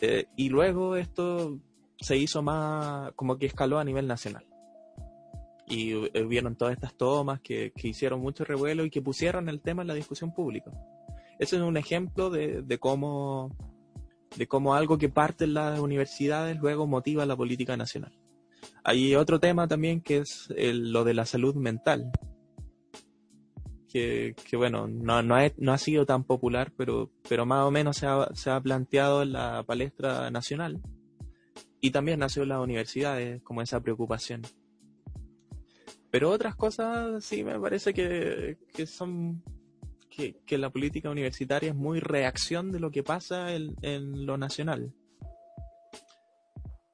[0.01, 1.59] Eh, y luego esto
[1.99, 4.47] se hizo más como que escaló a nivel nacional.
[5.69, 9.89] Y hubieron todas estas tomas que, hicieron mucho revuelo y que pusieron el tema en
[9.89, 10.71] la discusión pública.
[11.39, 13.55] Ese es un ejemplo de, de cómo
[14.37, 18.13] de cómo algo que parte en las universidades luego motiva la política nacional.
[18.85, 22.11] Hay otro tema también que es lo de la salud mental,
[23.89, 28.07] que, bueno, no, no, no, ha sido tan popular, pero, pero más o menos se
[28.07, 30.83] ha, se ha planteado en la palestra nacional.
[31.81, 34.43] Y también nació en las universidades como esa preocupación.
[36.11, 39.43] Pero otras cosas sí me parece que, que son
[40.17, 44.39] que, que, la política universitaria es muy reacción de lo que pasa en, en lo
[44.39, 44.93] nacional.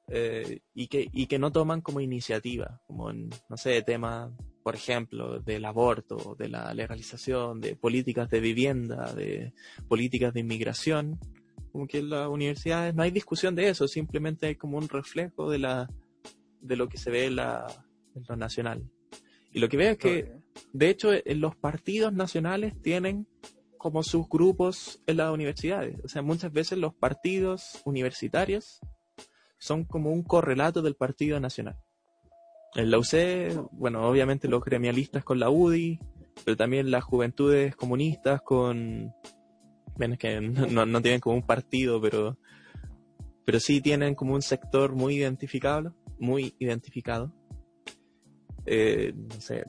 [0.09, 4.31] Eh, y, que, y que no toman como iniciativa, como en, no sé, temas
[4.63, 9.53] por ejemplo, del aborto, de la legalización, de políticas de vivienda, de
[9.89, 11.19] políticas de inmigración,
[11.71, 15.51] como que en las universidades no hay discusión de eso, simplemente hay como un reflejo
[15.51, 15.89] de la
[16.61, 17.67] de lo que se ve en, la,
[18.15, 18.89] en lo nacional.
[19.51, 20.31] Y lo que veo es que,
[20.71, 23.27] de hecho, los partidos nacionales tienen
[23.77, 25.99] como sus grupos en las universidades.
[26.05, 28.79] O sea, muchas veces los partidos universitarios
[29.57, 31.77] son como un correlato del partido nacional.
[32.75, 35.99] En la UC, bueno, obviamente los gremialistas con la UDI,
[36.43, 39.13] pero también las juventudes comunistas con...
[39.97, 42.37] Bueno, es que no, tienen como un partido, pero,
[43.45, 47.31] pero sí tienen como un sector muy identificable, muy identificado.
[48.65, 49.65] Eh, no sé,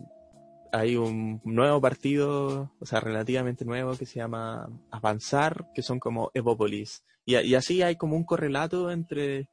[0.74, 6.32] hay un nuevo partido, o sea, relativamente nuevo, que se llama Avanzar, que son como
[6.34, 7.04] Evopolis.
[7.24, 9.48] Y, así hay como un correlato entre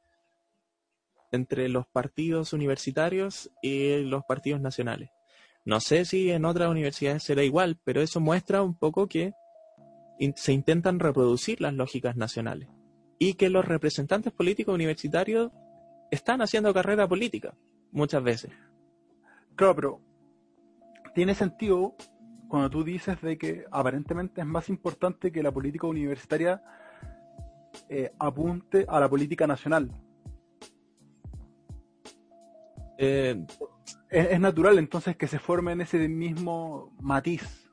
[1.30, 5.10] entre los partidos universitarios y los partidos nacionales.
[5.64, 9.32] No sé si en otras universidades será igual, pero eso muestra un poco que
[10.36, 12.68] se intentan reproducir las lógicas nacionales
[13.18, 15.52] y que los representantes políticos universitarios
[16.10, 17.54] están haciendo carrera política
[17.92, 18.50] muchas veces.
[19.56, 20.02] Claro,
[21.14, 21.94] tiene sentido
[22.48, 26.62] cuando tú dices de que aparentemente es más importante que la política universitaria
[27.88, 29.90] eh, apunte a la política nacional.
[32.98, 33.44] Eh,
[34.10, 37.70] es, natural entonces que se forme en ese mismo matiz.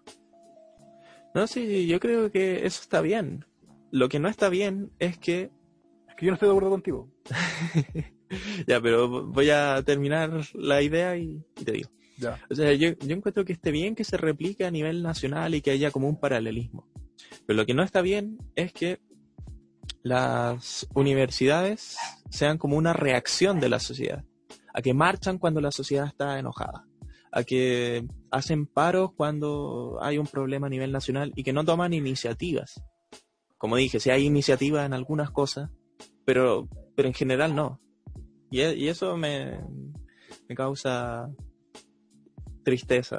[1.33, 3.45] No, sí, yo creo que eso está bien.
[3.91, 5.51] Lo que no está bien es que...
[6.07, 7.11] Es que yo no estoy de acuerdo contigo.
[8.67, 11.89] ya, pero voy a terminar la idea y, te digo.
[12.49, 15.71] O sea, yo, encuentro que esté bien que se replique a nivel nacional y que
[15.71, 16.87] haya como un paralelismo.
[17.45, 18.99] Pero lo que no está bien es que
[20.03, 21.97] las universidades
[22.29, 24.23] sean como una reacción de la sociedad,
[24.73, 26.85] a que marchan cuando la sociedad está enojada,
[27.31, 31.93] a que hacen paros cuando hay un problema a nivel nacional y que no toman
[31.93, 32.81] iniciativas.
[33.57, 35.69] Como dije, si hay iniciativas en algunas cosas,
[36.23, 37.81] pero, pero en general no.
[38.51, 39.59] Y, y eso me,
[40.47, 41.29] me causa
[42.69, 43.17] tristeza.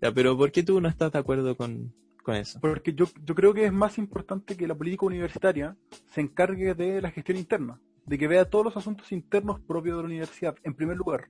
[0.14, 2.58] pero ¿por qué tú no estás de acuerdo con, con eso?
[2.60, 7.02] Porque yo, yo creo que es más importante que la política universitaria se encargue de
[7.02, 10.74] la gestión interna, de que vea todos los asuntos internos propios de la universidad, en
[10.74, 11.26] primer lugar.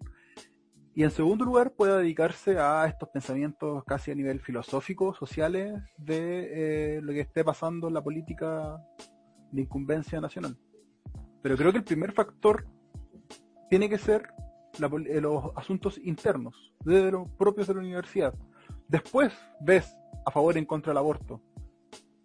[0.97, 6.99] Y en segundo lugar, pueda dedicarse a estos pensamientos casi a nivel filosófico, sociales, de
[6.99, 8.81] eh, lo que esté pasando en la política
[9.51, 10.57] de incumbencia nacional.
[11.43, 12.67] Pero creo que el primer factor
[13.69, 14.29] tiene que ser
[14.81, 18.35] eh, los asuntos internos, de los propios de la universidad.
[18.89, 21.41] Después ves a favor y en contra del aborto.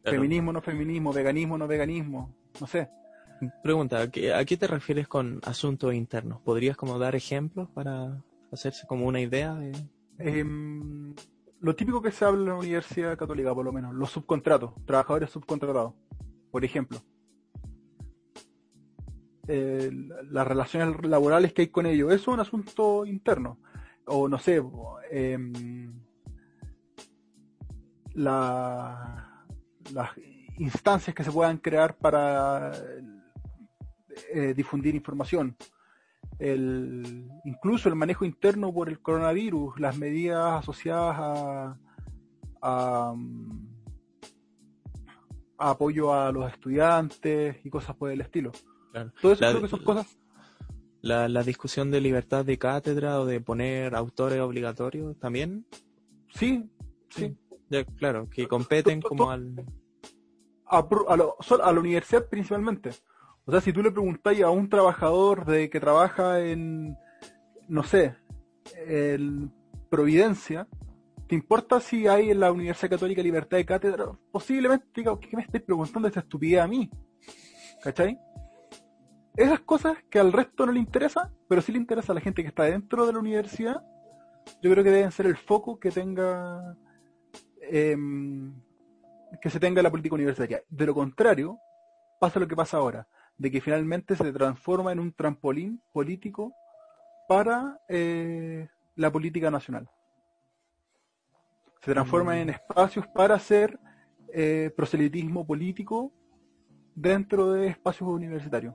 [0.03, 2.89] Feminismo, no feminismo, veganismo, no veganismo, no sé.
[3.63, 6.41] Pregunta, ¿a qué, te refieres con asuntos internos?
[6.41, 8.21] ¿Podrías como dar ejemplos para
[8.51, 9.71] hacerse como una idea de...?
[10.17, 11.15] Em,
[11.61, 15.29] lo típico que se habla en la Universidad Católica, por lo menos, los subcontratos, trabajadores
[15.29, 15.93] subcontratados,
[16.51, 16.99] por ejemplo.
[19.49, 23.57] Las relaciones laborales que hay con ellos, eso es un asunto interno.
[24.05, 24.61] O no sé,
[25.11, 25.37] eh,
[28.13, 29.45] la,
[29.93, 30.09] las
[30.57, 32.71] instancias que se puedan crear para
[34.33, 35.55] eh, difundir información.
[36.37, 41.77] El, incluso el manejo interno por el coronavirus, las medidas asociadas a,
[42.61, 43.15] a,
[45.57, 48.51] apoyo a los estudiantes y cosas por el estilo.
[49.21, 50.17] Todo eso creo que son cosas.
[51.01, 55.65] La, la discusión de libertad de cátedra o de poner autores obligatorios también.
[56.33, 56.69] Sí,
[57.09, 57.37] sí
[57.97, 59.65] claro, que competen como al...
[60.65, 60.85] A,
[61.17, 62.91] la universidad principalmente.
[63.45, 66.95] O sea, si tú le preguntáis a un trabajador de que trabaja en,
[67.67, 68.15] no sé,
[68.87, 69.51] en
[69.89, 70.67] Providencia,
[71.27, 74.11] ¿te importa si hay en la Universidad Católica libertad de cátedra?
[74.31, 76.91] Posiblemente diga, ¿qué me estáis preguntando esta estupidez a mí?
[77.81, 78.19] ¿Cachai?
[79.39, 82.41] Esas cosas que al resto no le interesa, pero sí le interesa a la gente
[82.41, 83.83] que está dentro de la universidad,
[84.61, 86.75] yo creo que deben ser el foco que tenga
[87.71, 88.51] Em,
[89.41, 90.63] que se tenga la política universitaria.
[90.69, 91.59] De lo contrario,
[92.19, 96.51] pasa lo que pasa ahora, de que finalmente se transforma en un trampolín político
[97.27, 99.87] para eh, la política nacional.
[101.81, 102.51] Se transforma en mm.
[102.51, 103.79] espacios para hacer
[104.33, 106.11] eh, proselitismo político
[106.95, 108.73] dentro de espacios universitarios.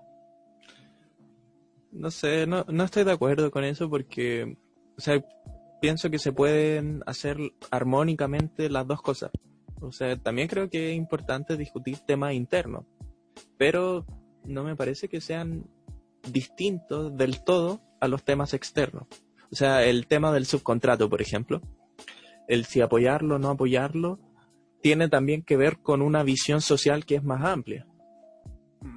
[1.94, 4.56] No sé, no, no estoy de acuerdo con eso porque,
[4.98, 5.24] o sea,
[5.80, 7.38] pienso que se pueden hacer
[7.70, 9.30] armónicamente las dos cosas.
[9.80, 12.84] O sea, también creo que es importante discutir temas internos,
[13.58, 14.04] pero
[14.44, 15.66] no me parece que sean
[16.32, 19.06] distintos del todo a los temas externos.
[19.52, 21.60] O sea, el tema del subcontrato, por ejemplo,
[22.48, 24.18] el si apoyarlo o no apoyarlo,
[24.82, 27.86] tiene también que ver con una visión social que es más amplia.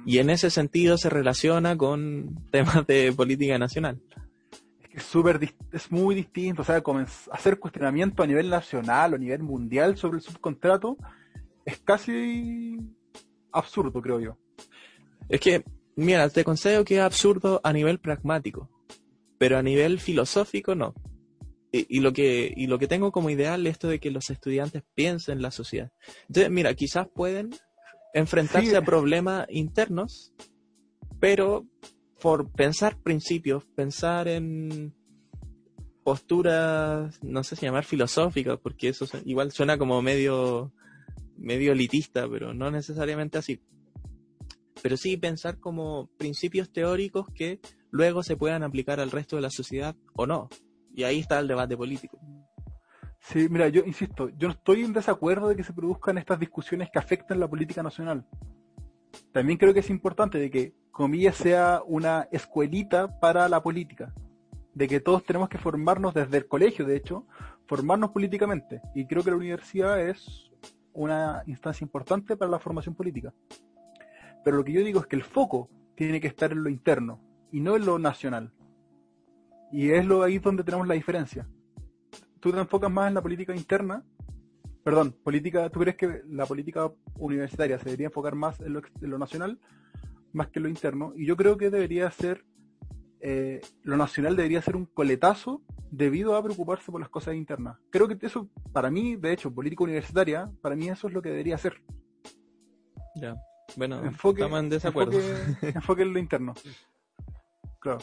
[0.04, 4.00] Y en ese sentido se relaciona con temas de política nacional
[4.98, 6.82] es súper es muy distinto, o sea,
[7.30, 10.96] hacer cuestionamiento a nivel nacional o a nivel mundial sobre el subcontrato
[11.64, 12.78] es casi
[13.52, 14.38] absurdo, creo yo.
[15.28, 15.64] Es que,
[15.96, 18.68] mira, te concedo que es absurdo a nivel pragmático,
[19.38, 20.94] pero a nivel filosófico no.
[21.70, 24.84] Y, lo que y lo que tengo como ideal es esto de que los estudiantes
[24.94, 25.92] piensen la sociedad.
[26.28, 27.50] Entonces, mira, quizás pueden
[28.14, 30.32] enfrentarse a problemas internos,
[31.20, 31.66] pero
[32.20, 34.94] por pensar principios, pensar en
[36.02, 40.72] posturas, no sé si llamar filosóficas, porque eso igual suena como medio,
[41.36, 43.60] medio elitista, pero no necesariamente así.
[44.82, 49.50] pero sí pensar como principios teóricos que luego se puedan aplicar al resto de la
[49.50, 50.48] sociedad o no.
[50.94, 52.18] Y ahí está el debate político.
[53.20, 56.88] Sí, mira, yo insisto, yo no estoy en desacuerdo de que se produzcan estas discusiones
[56.90, 58.26] que afecten la política nacional.
[59.32, 64.14] También creo que es importante de que, comillas, sea una escuelita para la política.
[64.74, 67.26] De que todos tenemos que formarnos desde el colegio, de hecho,
[67.66, 68.80] formarnos políticamente.
[68.94, 70.50] Y creo que la universidad es
[70.92, 73.34] una instancia importante para la formación política.
[74.44, 77.20] Pero lo que yo digo es que el foco tiene que estar en lo interno
[77.52, 78.52] y no en lo nacional.
[79.70, 81.46] Y es lo ahí donde tenemos la diferencia.
[82.40, 84.04] Tú te enfocas más en la política interna,
[84.84, 89.58] perdón, política, ¿tú crees que la política universitaria se debería enfocar más en lo, nacional
[90.32, 91.12] más que en lo interno?
[91.16, 92.44] Y yo creo que debería ser,
[93.20, 97.78] eh, lo nacional debería ser un coletazo debido a preocuparse por las cosas internas.
[97.90, 101.30] Creo que eso, para mí, de hecho, política universitaria, para mí eso es lo que
[101.30, 101.82] debería ser.
[103.16, 103.36] Ya.
[103.76, 105.18] Bueno, enfoque, estamos en desacuerdo.
[105.62, 106.54] Enfoque, en lo interno.
[107.80, 108.00] Claro.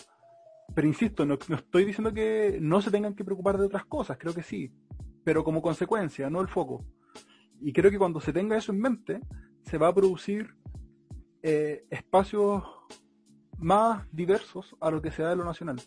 [0.74, 4.34] Pero insisto, no, estoy diciendo que no se tengan que preocupar de otras cosas, creo
[4.34, 4.72] que sí.
[5.24, 6.86] Pero como consecuencia, no el foco.
[7.62, 9.22] Y creo que cuando se tenga eso en mente,
[9.64, 10.56] se va a producir
[11.42, 12.64] eh, espacios
[13.58, 15.78] más diversos a lo que se da de lo nacional.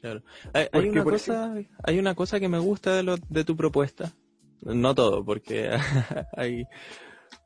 [0.00, 0.22] Claro.
[0.52, 4.12] Hay, una cosa, hay una cosa que me gusta de, lo, de tu propuesta.
[4.62, 5.70] No todo, porque
[6.36, 6.64] hay,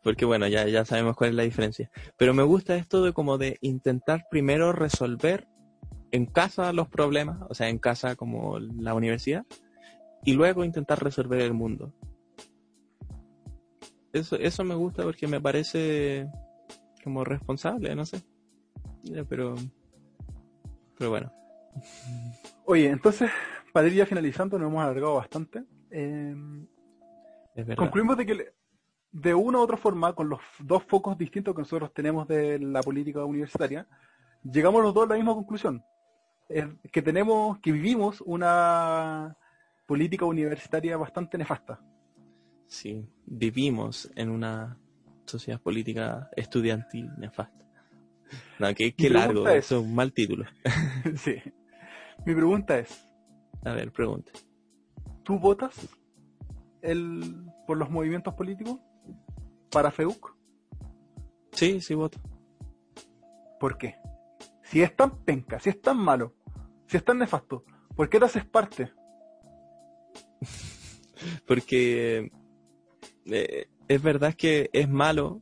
[0.02, 1.90] porque bueno, ya, ya sabemos cuál es la diferencia.
[2.16, 5.46] Pero me gusta esto de como de intentar primero resolver
[6.12, 9.46] en casa los problemas, o sea, en casa como la universidad,
[10.24, 11.92] y luego intentar resolver el mundo.
[14.12, 16.28] Eso, eso me gusta porque me parece
[17.02, 18.22] como responsable, no sé.
[19.28, 19.54] Pero,
[20.98, 21.32] pero bueno.
[22.64, 23.30] Oye, entonces,
[23.72, 25.64] para ir ya finalizando, nos hemos alargado bastante.
[25.90, 26.34] Eh,
[27.76, 28.52] concluimos de que
[29.12, 32.82] de una u otra forma, con los dos focos distintos que nosotros tenemos de la
[32.82, 33.86] política universitaria,
[34.42, 35.82] llegamos los dos a la misma conclusión.
[36.92, 39.36] Que tenemos, que vivimos una
[39.86, 41.80] política universitaria bastante nefasta.
[42.66, 44.78] Sí, vivimos en una
[45.24, 47.64] sociedad política estudiantil nefasta.
[48.58, 50.44] No, qué, largo, es, es un mal título.
[51.16, 51.36] sí.
[52.24, 53.08] Mi pregunta es.
[53.64, 54.32] A ver, pregunte.
[55.24, 55.88] ¿Tú votas
[56.82, 58.78] el, por los movimientos políticos?
[59.70, 60.36] para FEUC?
[61.52, 62.18] Sí, sí voto.
[63.58, 63.96] ¿Por qué?
[64.62, 66.34] Si es tan penca, si es tan malo,
[66.90, 67.64] si es nefasto,
[67.94, 68.92] ¿por qué te haces parte?
[71.46, 72.32] Porque
[73.26, 75.40] eh, es verdad que es malo,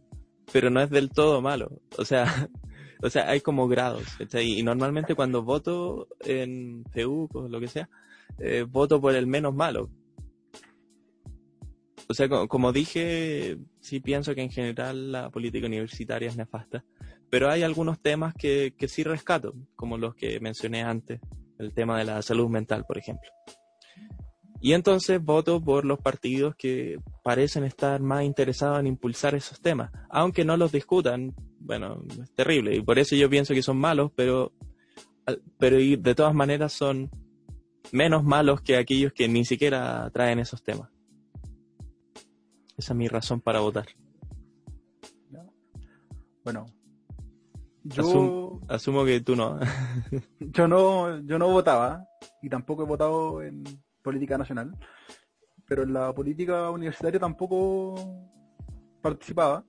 [0.52, 1.80] pero no es del todo malo.
[1.96, 2.50] O sea,
[3.02, 4.04] o sea, hay como grados.
[4.34, 7.88] Y normalmente cuando voto en FEUC o lo que sea,
[8.38, 9.88] eh, voto por el menos malo.
[12.10, 16.84] O sea, como, dije, sí pienso que en general la política universitaria es nefasta,
[17.30, 21.20] pero hay algunos temas que, que sí rescato, como los que mencioné antes,
[21.58, 23.30] el tema de la salud mental, por ejemplo.
[24.60, 29.92] Y entonces voto por los partidos que parecen estar más interesados en impulsar esos temas,
[30.10, 34.10] aunque no los discutan, bueno, es terrible, y por eso yo pienso que son malos,
[34.16, 34.52] pero,
[35.58, 37.08] pero de todas maneras son
[37.92, 40.90] menos malos que aquellos que ni siquiera traen esos temas.
[42.76, 43.86] Esa es mi razón para votar.
[46.42, 46.66] Bueno,
[47.88, 49.58] yo asumo que tú no.
[50.40, 52.06] yo no, yo no votaba
[52.42, 53.64] y tampoco he votado en
[54.02, 54.76] política nacional,
[55.66, 57.94] pero en la política universitaria tampoco
[59.00, 59.64] participaba,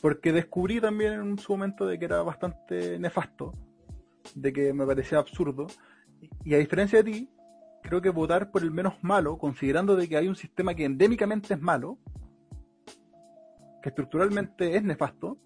[0.00, 3.52] porque descubrí también en su momento de que era bastante nefasto,
[4.34, 5.66] de que me parecía absurdo,
[6.44, 7.30] y a diferencia de ti,
[7.82, 11.54] creo que votar por el menos malo, considerando de que hay un sistema que endémicamente
[11.54, 11.98] es malo,
[13.82, 15.38] que estructuralmente es nefasto,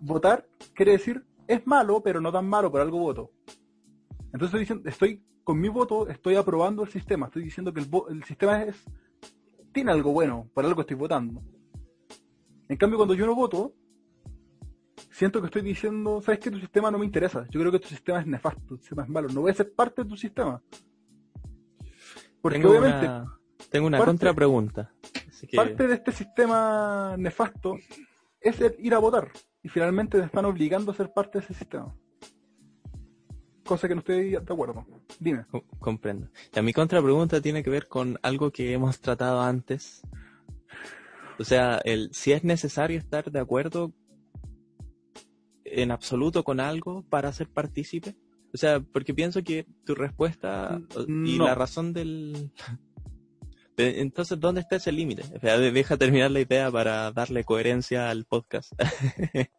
[0.00, 3.32] votar quiere decir es malo, pero no tan malo, por algo voto.
[4.32, 7.88] Entonces estoy, diciendo, estoy con mi voto estoy aprobando el sistema, estoy diciendo que el,
[8.10, 8.84] el sistema es
[9.72, 11.42] tiene algo bueno, por algo estoy votando.
[12.68, 13.74] En cambio, cuando yo no voto,
[15.10, 17.88] siento que estoy diciendo, sabes que tu sistema no me interesa, yo creo que tu
[17.88, 20.62] sistema es nefasto, tu sistema es malo, no voy a ser parte de tu sistema.
[22.40, 23.06] Porque tengo obviamente.
[23.06, 23.38] Una,
[23.70, 24.92] tengo una contrapregunta.
[25.54, 27.76] Parte de este sistema nefasto
[28.40, 29.30] es el ir a votar.
[29.62, 31.94] Y finalmente te están obligando a ser parte de ese sistema.
[33.64, 34.86] Cosa que no estoy de acuerdo.
[35.18, 35.44] Dime.
[35.78, 36.28] comprendo.
[36.56, 40.02] Y mi contrapregunta tiene que ver con algo que hemos tratado antes.
[41.38, 43.92] O sea, el si es necesario estar de acuerdo
[45.64, 48.16] en absoluto con algo para ser partícipe.
[48.52, 52.50] O sea, porque pienso que tu respuesta y la razón del,
[53.80, 55.22] Entonces, ¿dónde está ese límite?
[55.72, 58.72] deja terminar la idea para darle coherencia al podcast.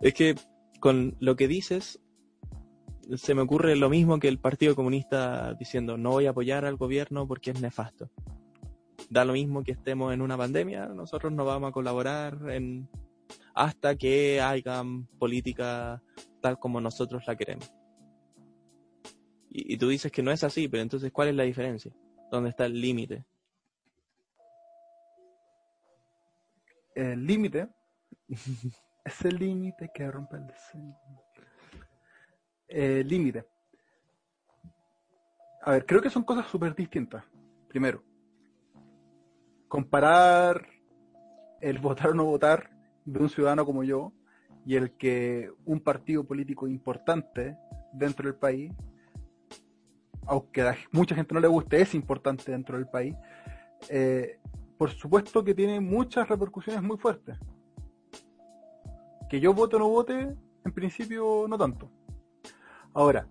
[0.00, 0.34] es que
[0.80, 2.00] con lo que dices,
[3.16, 6.76] se me ocurre lo mismo que el Partido Comunista diciendo no voy a apoyar al
[6.76, 8.10] gobierno porque es nefasto.
[9.08, 12.88] Da lo mismo que estemos en una pandemia, nosotros no vamos a colaborar en
[13.54, 16.02] hasta que hagan política
[16.40, 17.72] tal como nosotros la queremos.
[19.50, 21.92] Y, y tú dices que no es así, pero entonces ¿cuál es la diferencia?
[22.30, 23.24] ¿Dónde está el límite?
[26.94, 27.68] El límite
[29.04, 30.96] es el límite que rompe el diseño.
[32.68, 33.46] El límite.
[35.62, 37.24] A ver, creo que son cosas súper distintas.
[37.68, 38.02] Primero,
[39.68, 40.66] comparar
[41.60, 42.70] el votar o no votar
[43.04, 44.12] de un ciudadano como yo
[44.64, 47.56] y el que un partido político importante
[47.92, 48.72] dentro del país
[50.30, 53.16] aunque a mucha gente no le guste, es importante dentro del país,
[53.88, 54.38] eh,
[54.78, 57.36] por supuesto que tiene muchas repercusiones muy fuertes.
[59.28, 61.90] Que yo vote o no vote, en principio no tanto.
[62.94, 63.26] Ahora,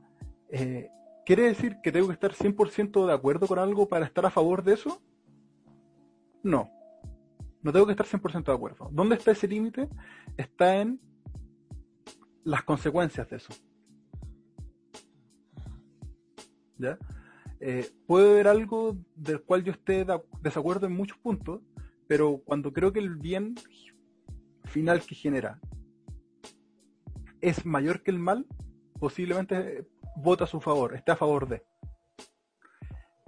[0.49, 0.89] eh,
[1.25, 4.61] ¿quiere decir que tengo que estar 100% de acuerdo con algo para estar a favor
[4.61, 5.01] de eso?
[6.43, 6.69] No.
[7.61, 8.89] No tengo que estar 100% de acuerdo.
[8.91, 9.87] ¿Dónde está ese límite?
[10.35, 10.99] Está en
[12.43, 13.53] las consecuencias de eso.
[17.61, 21.61] Eh, puede haber algo del cual yo esté de desacuerdo en muchos puntos,
[22.07, 23.55] pero cuando creo que el bien
[24.65, 25.59] final que genera
[27.41, 28.45] es mayor que el mal,
[28.99, 31.63] posiblemente vota a su favor, esté a favor de.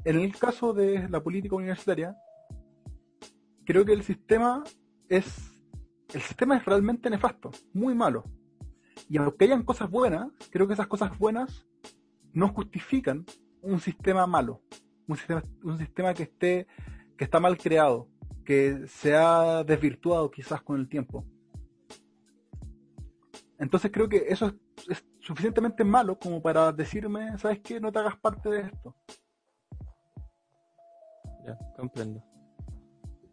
[0.04, 2.16] En el caso de la política universitaria,
[3.66, 4.64] creo que el sistema
[5.08, 5.52] es
[6.14, 8.26] el sistema es realmente nefasto, muy malo.
[9.10, 11.66] Y aunque hayan cosas buenas, creo que esas cosas buenas
[12.34, 13.26] no justifican
[13.62, 14.62] un sistema malo,
[15.08, 16.68] un sistema, un sistema que esté,
[17.18, 18.08] que está mal creado,
[18.46, 21.26] que se ha desvirtuado quizás con el tiempo.
[23.58, 24.54] Entonces creo que eso
[24.90, 27.80] es, suficientemente malo como para decirme, ¿sabes qué?
[27.80, 28.96] No te hagas parte de esto.
[31.46, 32.24] Ya, comprendo.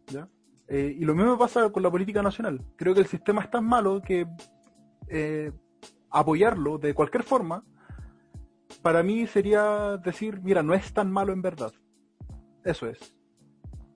[0.07, 0.29] ¿Ya?
[0.67, 2.63] Eh, y lo mismo pasa con la política nacional.
[2.75, 4.27] Creo que el sistema es tan malo que
[5.07, 5.51] eh,
[6.11, 7.63] apoyarlo de cualquier forma
[8.81, 11.73] para mí sería decir, mira, no es tan malo en verdad.
[12.63, 13.15] Eso es.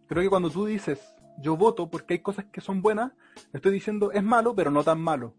[0.07, 0.99] Creo que cuando tú dices,
[1.39, 3.11] yo voto porque hay cosas que son buenas,
[3.53, 5.33] estoy diciendo, es malo, pero no tan malo.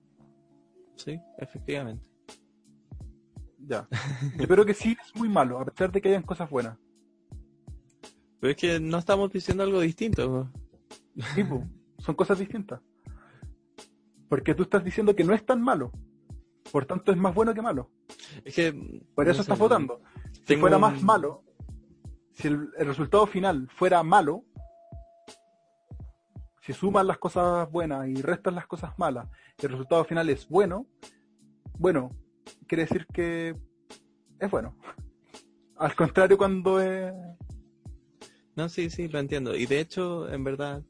[0.96, 2.08] Sí, efectivamente.
[3.58, 3.88] Ya.
[4.38, 6.78] Yo creo que sí es muy malo, a pesar de que hayan cosas buenas.
[8.40, 10.50] Pero es que no estamos diciendo algo distinto.
[11.34, 11.44] Sí,
[11.98, 12.80] son cosas distintas.
[14.28, 15.92] Porque tú estás diciendo que no es tan malo.
[16.72, 17.90] Por tanto, es más bueno que malo.
[18.44, 19.02] Es que.
[19.14, 20.00] Por eso estás votando.
[20.46, 21.44] Si fuera más malo,
[22.32, 24.44] si el, resultado final fuera malo,
[26.60, 29.28] si sumas las cosas buenas y restas las cosas malas,
[29.60, 30.86] y el resultado final es bueno,
[31.78, 32.10] bueno,
[32.66, 33.56] quiere decir que
[34.38, 34.76] es bueno.
[35.76, 37.12] Al contrario, cuando es.
[38.56, 39.56] No, sí, sí, lo entiendo.
[39.56, 40.82] Y de hecho, en verdad,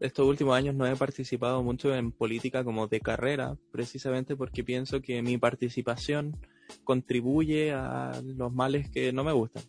[0.00, 5.00] estos últimos años no he participado mucho en política como de carrera, precisamente porque pienso
[5.00, 6.36] que mi participación
[6.84, 9.62] contribuye a los males que no me gustan.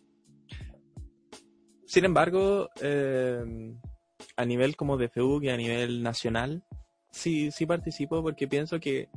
[1.86, 3.74] Sin embargo, eh,
[4.36, 6.62] a nivel como de FEUC y a nivel nacional,
[7.10, 9.08] sí, sí participo porque pienso que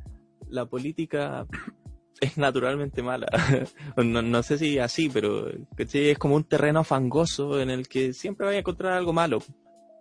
[0.48, 1.46] la política
[2.22, 3.28] es naturalmente mala.
[3.98, 8.58] no, sé si así, pero es como un terreno fangoso en el que siempre vaya
[8.58, 9.40] a encontrar algo malo.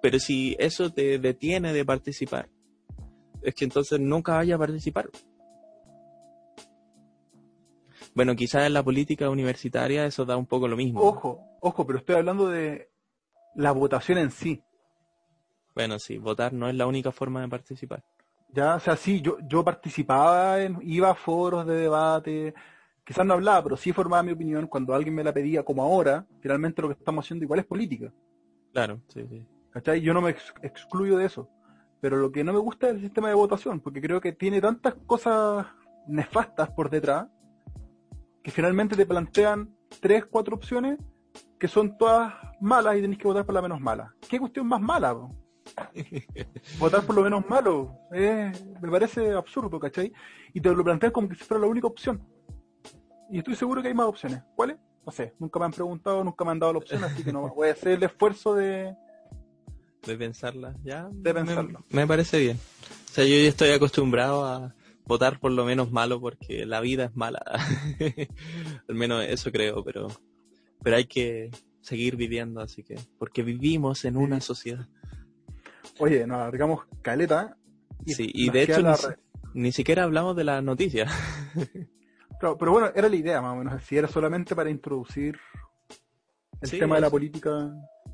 [0.00, 2.48] Pero si eso te detiene de participar,
[3.42, 5.10] es que entonces nunca vaya a participar.
[8.14, 11.00] Bueno, quizás en la política universitaria eso da un poco lo mismo.
[11.00, 12.90] Ojo, ojo, pero estoy hablando de
[13.54, 14.62] la votación en sí.
[15.74, 18.02] Bueno, sí, votar no es la única forma de participar.
[18.52, 22.52] Ya, o sea, sí, yo, yo participaba, en, iba a foros de debate,
[23.04, 26.26] quizás no hablaba, pero sí formaba mi opinión cuando alguien me la pedía, como ahora,
[26.40, 28.12] finalmente lo que estamos haciendo igual es política.
[28.72, 29.46] Claro, sí, sí.
[29.70, 30.00] ¿Cachai?
[30.00, 30.30] Yo no me
[30.62, 31.48] excluyo de eso.
[32.00, 34.60] Pero lo que no me gusta es el sistema de votación, porque creo que tiene
[34.60, 35.66] tantas cosas
[36.06, 37.28] nefastas por detrás
[38.42, 40.98] que finalmente te plantean tres, cuatro opciones
[41.58, 44.14] que son todas malas y tenés que votar por la menos mala.
[44.28, 45.14] ¿Qué cuestión más mala?
[46.78, 50.12] votar por lo menos malo me parece absurdo, ¿cachai?
[50.52, 52.26] Y te lo plantean como que si fuera la única opción.
[53.30, 54.42] Y estoy seguro que hay más opciones.
[54.56, 54.78] ¿Cuáles?
[55.04, 57.48] No sé, nunca me han preguntado, nunca me han dado la opción, así que no
[57.54, 58.96] voy a hacer el esfuerzo de...
[60.06, 61.08] De pensarla, ¿ya?
[61.12, 61.84] De pensarlo.
[61.90, 62.56] Me, me parece bien.
[62.56, 64.74] O sea, yo ya estoy acostumbrado a,
[65.10, 67.42] votar por lo menos malo porque la vida es mala.
[68.88, 70.06] Al menos eso creo, pero
[70.82, 74.86] pero hay que seguir viviendo, así que, porque vivimos en una sociedad.
[75.98, 77.56] Oye, nos alargamos caleta.
[78.06, 78.96] sí, y de hecho la
[79.52, 81.08] ni, ni siquiera hablamos de la noticia.
[82.38, 85.38] Claro, pero bueno, era la idea más o menos, si era solamente para introducir
[86.62, 87.70] el Sí, tema de la política.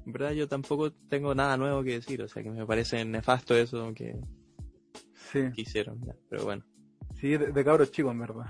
[0.06, 3.56] En verdad yo tampoco tengo nada nuevo que decir, o sea que me parece nefasto
[3.56, 4.16] eso que,
[5.14, 6.64] Sí, que hicieron, ya, pero bueno.
[7.16, 8.46] sí, de, de cabros chicos, en verdad.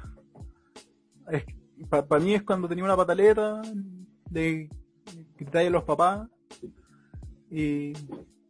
[1.89, 3.63] Para mí es cuando tenía una pataleta
[4.31, 4.69] de
[5.37, 6.29] gritáis a los papás
[7.51, 7.93] y,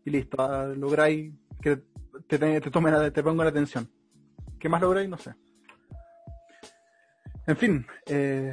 [0.04, 1.76] y listo, ah, lográis que
[2.26, 3.88] te, te, te tomen la- te pongan la atención.
[4.58, 5.08] ¿Qué más lográis?
[5.08, 5.34] No sé.
[7.46, 8.52] En fin, eh,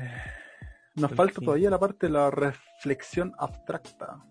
[0.96, 4.24] nos falta todavía la parte de la reflexión abstracta.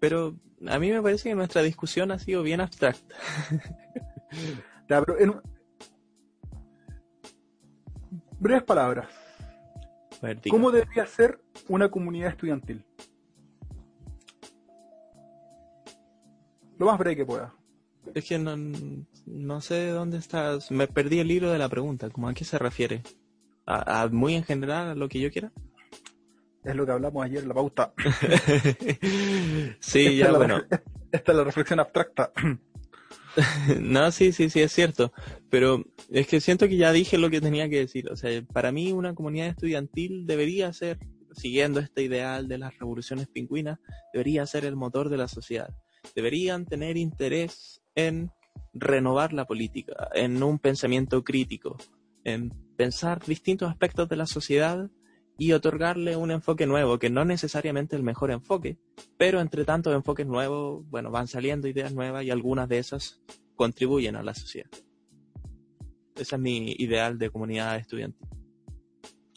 [0.00, 0.34] Pero
[0.66, 3.14] a mí me parece que nuestra discusión ha sido bien abstracta.
[4.88, 5.40] Ya, pero en
[8.40, 9.08] breves palabras,
[10.20, 10.40] ver.
[10.50, 12.84] ¿cómo debería ser una comunidad estudiantil?
[16.76, 17.54] Lo más breve que pueda.
[18.14, 18.56] Es que no,
[19.26, 20.72] no sé dónde estás.
[20.72, 22.10] Me perdí el hilo de la pregunta.
[22.10, 23.02] ¿Cómo a qué se refiere?
[23.66, 25.52] ¿A, a muy en general a lo que yo quiera?
[26.64, 27.92] Es lo que hablamos ayer en la pauta.
[29.80, 30.62] sí, Esta ya es bueno.
[31.10, 32.32] Esta es la reflexión abstracta.
[33.80, 35.12] No, sí, sí, sí, es cierto.
[35.50, 38.10] Pero es que siento que ya dije lo que tenía que decir.
[38.10, 40.98] O sea, para mí una comunidad estudiantil debería ser,
[41.32, 43.78] siguiendo este ideal de las revoluciones pingüinas,
[44.12, 45.72] debería ser el motor de la sociedad.
[46.16, 48.30] Deberían tener interés en
[48.72, 51.76] renovar la política, en un pensamiento crítico,
[52.24, 54.90] en pensar distintos aspectos de la sociedad
[55.40, 58.76] y otorgarle un enfoque nuevo, que no necesariamente el mejor enfoque,
[59.16, 63.22] pero entre tantos enfoques nuevos, bueno, van saliendo ideas nuevas y algunas de esas
[63.56, 64.68] contribuyen a la sociedad.
[66.14, 68.28] Ese es mi ideal de comunidad estudiantil,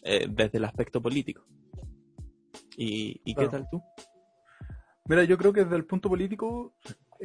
[0.04, 1.45] eh, desde el aspecto político.
[2.76, 3.82] ¿Y, y qué tal tú?
[5.06, 6.76] Mira, yo creo que desde el punto político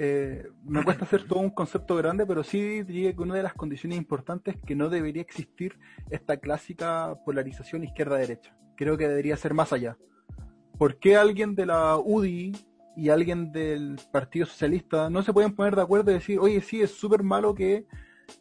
[0.00, 3.54] eh, me cuesta hacer todo un concepto grande, pero sí diría que una de las
[3.54, 5.76] condiciones importantes es que no debería existir
[6.08, 8.56] esta clásica polarización izquierda-derecha.
[8.76, 9.98] Creo que debería ser más allá.
[10.78, 12.52] ¿Por qué alguien de la UDI
[12.96, 16.80] y alguien del Partido Socialista no se pueden poner de acuerdo y decir, oye, sí,
[16.80, 17.84] es súper malo que,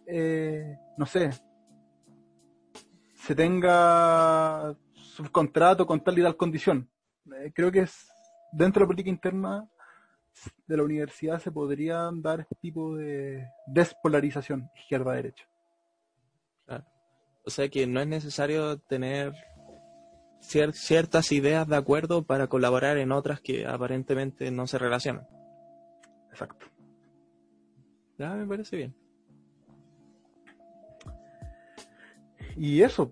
[0.06, 1.32] eh, no sé,
[3.16, 6.88] se tenga subcontrato con tal y tal condición?
[7.26, 8.12] Eh, creo que es
[8.52, 9.68] dentro de la política interna
[10.68, 15.48] de la universidad se podrían dar este tipo de despolarización izquierda-derecha.
[17.46, 19.32] O sea que no es necesario tener
[20.42, 25.26] cier- ciertas ideas de acuerdo para colaborar en otras que aparentemente no se relacionan.
[26.30, 26.66] Exacto.
[28.18, 28.96] Ya me parece bien.
[32.58, 33.12] Y eso,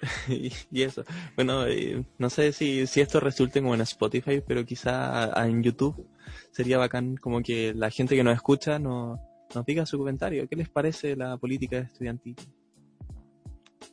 [0.28, 1.04] y, y eso.
[1.36, 5.62] Bueno, eh, no sé si, si esto resulte como en Spotify, pero quizá a- en
[5.62, 6.06] YouTube
[6.52, 9.18] sería bacán como que la gente que nos escucha nos,
[9.54, 10.48] nos diga su comentario.
[10.48, 12.36] ¿Qué les parece la política estudiantil?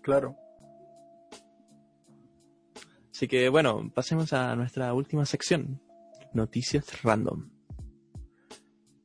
[0.02, 0.36] claro.
[3.12, 5.82] Así que bueno, pasemos a nuestra última sección.
[6.34, 7.50] Noticias random.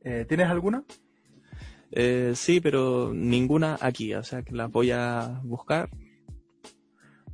[0.03, 0.85] Eh, ¿Tienes alguna?
[1.91, 5.89] Eh, sí, pero ninguna aquí, o sea que las voy a buscar.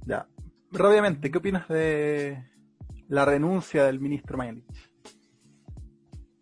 [0.09, 0.27] Ya.
[0.73, 2.43] Rápidamente, ¿qué opinas de
[3.09, 4.65] la renuncia del ministro Mañalich?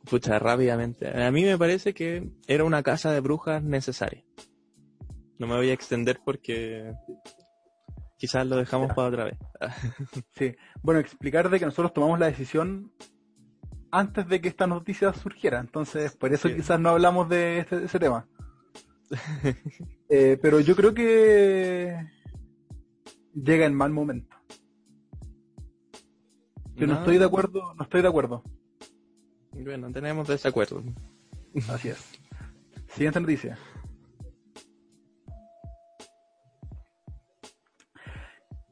[0.09, 1.09] Pucha, rápidamente.
[1.21, 4.23] A mí me parece que era una casa de brujas necesaria.
[5.39, 6.93] No me voy a extender porque
[8.17, 8.95] quizás lo dejamos Ya.
[8.95, 9.37] para otra vez.
[10.39, 10.55] Sí.
[10.83, 12.93] Bueno, explicar de que nosotros tomamos la decisión
[13.91, 15.59] antes de que esta noticia surgiera.
[15.59, 16.55] Entonces, por eso Sí.
[16.55, 18.29] quizás no hablamos de este- ese tema.
[20.09, 21.97] Eh, pero yo creo que
[23.37, 24.37] llega en mal momento.
[26.75, 26.99] Yo no, No.
[27.01, 28.43] estoy de acuerdo, no estoy de acuerdo.
[29.53, 30.83] Bueno, tenemos desacuerdo.
[31.69, 31.99] Así es.
[32.89, 33.59] Siguiente noticia.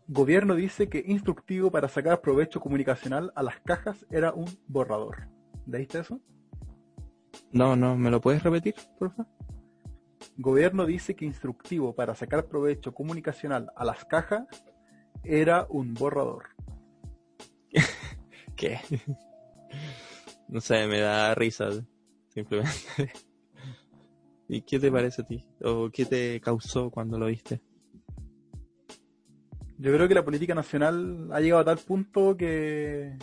[0.07, 5.29] Gobierno dice que instructivo para sacar provecho comunicacional a las cajas era un borrador.
[5.67, 6.21] ¿Leíste eso?
[7.53, 9.33] No, no, ¿me lo puedes repetir, por favor?
[10.37, 14.47] Gobierno dice que instructivo para sacar provecho comunicacional a las cajas
[15.22, 16.47] era un borrador.
[18.57, 18.80] ¿Qué?
[20.49, 21.68] no sé, me da risa,
[22.28, 22.72] simplemente.
[24.49, 25.47] ¿Y qué te parece a ti?
[25.62, 27.61] ¿O qué te causó cuando lo viste?
[29.78, 33.16] Yo creo que la política nacional ha llegado a tal punto que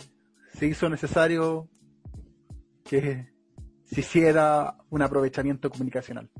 [0.54, 1.68] se hizo necesario
[2.84, 3.32] que
[3.84, 6.30] se hiciera un aprovechamiento comunicacional.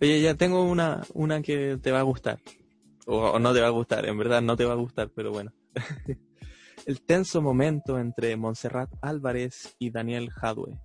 [0.00, 2.38] Oye, ya tengo una, una que te va a gustar.
[3.06, 5.52] O, no te va a gustar, en verdad no te va a gustar, pero bueno.
[6.86, 10.78] el tenso momento entre Montserrat Álvarez y Daniel Jadwe.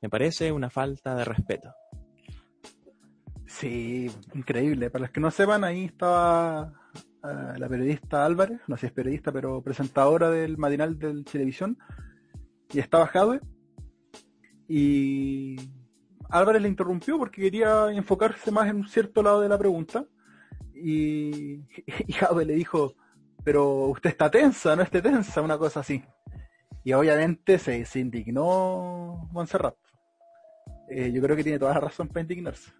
[0.00, 1.72] Me parece una falta de respeto.
[3.46, 4.90] Sí, increíble.
[4.90, 6.72] Para los que no sepan, ahí estaba
[7.22, 11.78] eh, la periodista Álvarez, no sé si es periodista, pero presentadora del matinal de televisión,
[12.72, 13.40] y estaba Jadwe.
[14.68, 15.56] Y
[16.32, 20.06] Álvarez le interrumpió porque quería enfocarse más en un cierto lado de la pregunta.
[20.74, 21.60] Y,
[22.06, 22.94] y le dijo,
[23.44, 26.02] pero usted está tensa, no esté tensa, una cosa así.
[26.84, 29.76] Y obviamente se, se indignó Montserrat.
[30.88, 32.72] Eh, yo creo que tiene toda la razón para indignarse.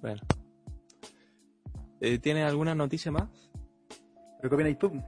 [0.00, 0.22] Bueno.
[2.00, 3.28] Eh, ¿Tienes alguna noticia más?
[4.40, 5.02] ¿Pero qué opinas tú?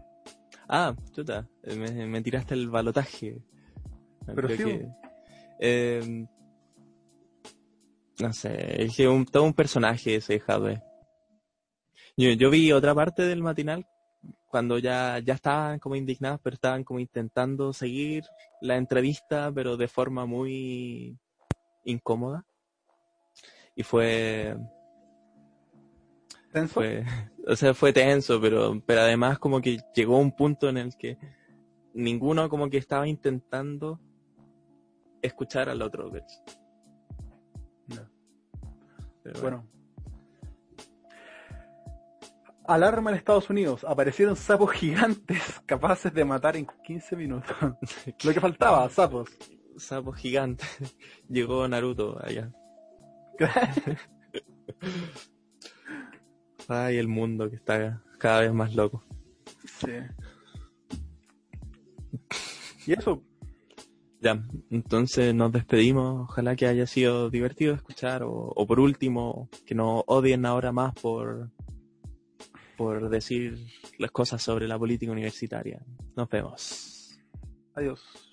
[0.69, 3.41] Ah, chuta, me, me tiraste el balotaje.
[4.35, 4.89] Pero Creo sí, que,
[5.61, 6.27] eh,
[8.21, 10.83] no sé, es que un, todo un personaje ese Jadwe.
[12.17, 13.87] Yo, yo vi otra parte del matinal
[14.49, 18.25] cuando ya, ya estaban como indignados, pero estaban como intentando seguir
[18.61, 21.17] la entrevista, pero de forma muy
[21.85, 22.45] incómoda.
[23.77, 24.57] Y fue,
[26.53, 26.75] ¿Tenso?
[26.75, 27.05] fue,
[27.47, 31.17] o sea, fue tenso, pero, pero además como que llegó un punto en el que
[31.95, 34.01] ninguno como que estaba intentando
[35.23, 36.11] escuchar al otro.
[36.11, 36.21] No.
[39.23, 39.67] Pero Bueno.
[42.67, 43.85] Alarma en Estados Unidos.
[43.85, 47.57] Aparecieron sapos gigantes capaces de matar en 15 minutos.
[48.25, 49.29] Lo que faltaba, sapos.
[49.77, 50.65] sapo gigante.
[51.29, 52.53] Llegó Naruto allá.
[56.69, 59.03] Ay, el mundo que está cada vez más loco.
[59.65, 59.93] sí.
[62.87, 63.23] Y eso,
[64.21, 66.29] Ya, entonces nos despedimos.
[66.29, 70.95] Ojalá que haya sido divertido escuchar o, o por último, que no odien ahora más
[70.95, 71.51] por,
[72.77, 73.59] por decir
[73.99, 75.83] las cosas sobre la política universitaria.
[76.17, 77.19] Nos vemos.
[77.75, 78.30] adiós.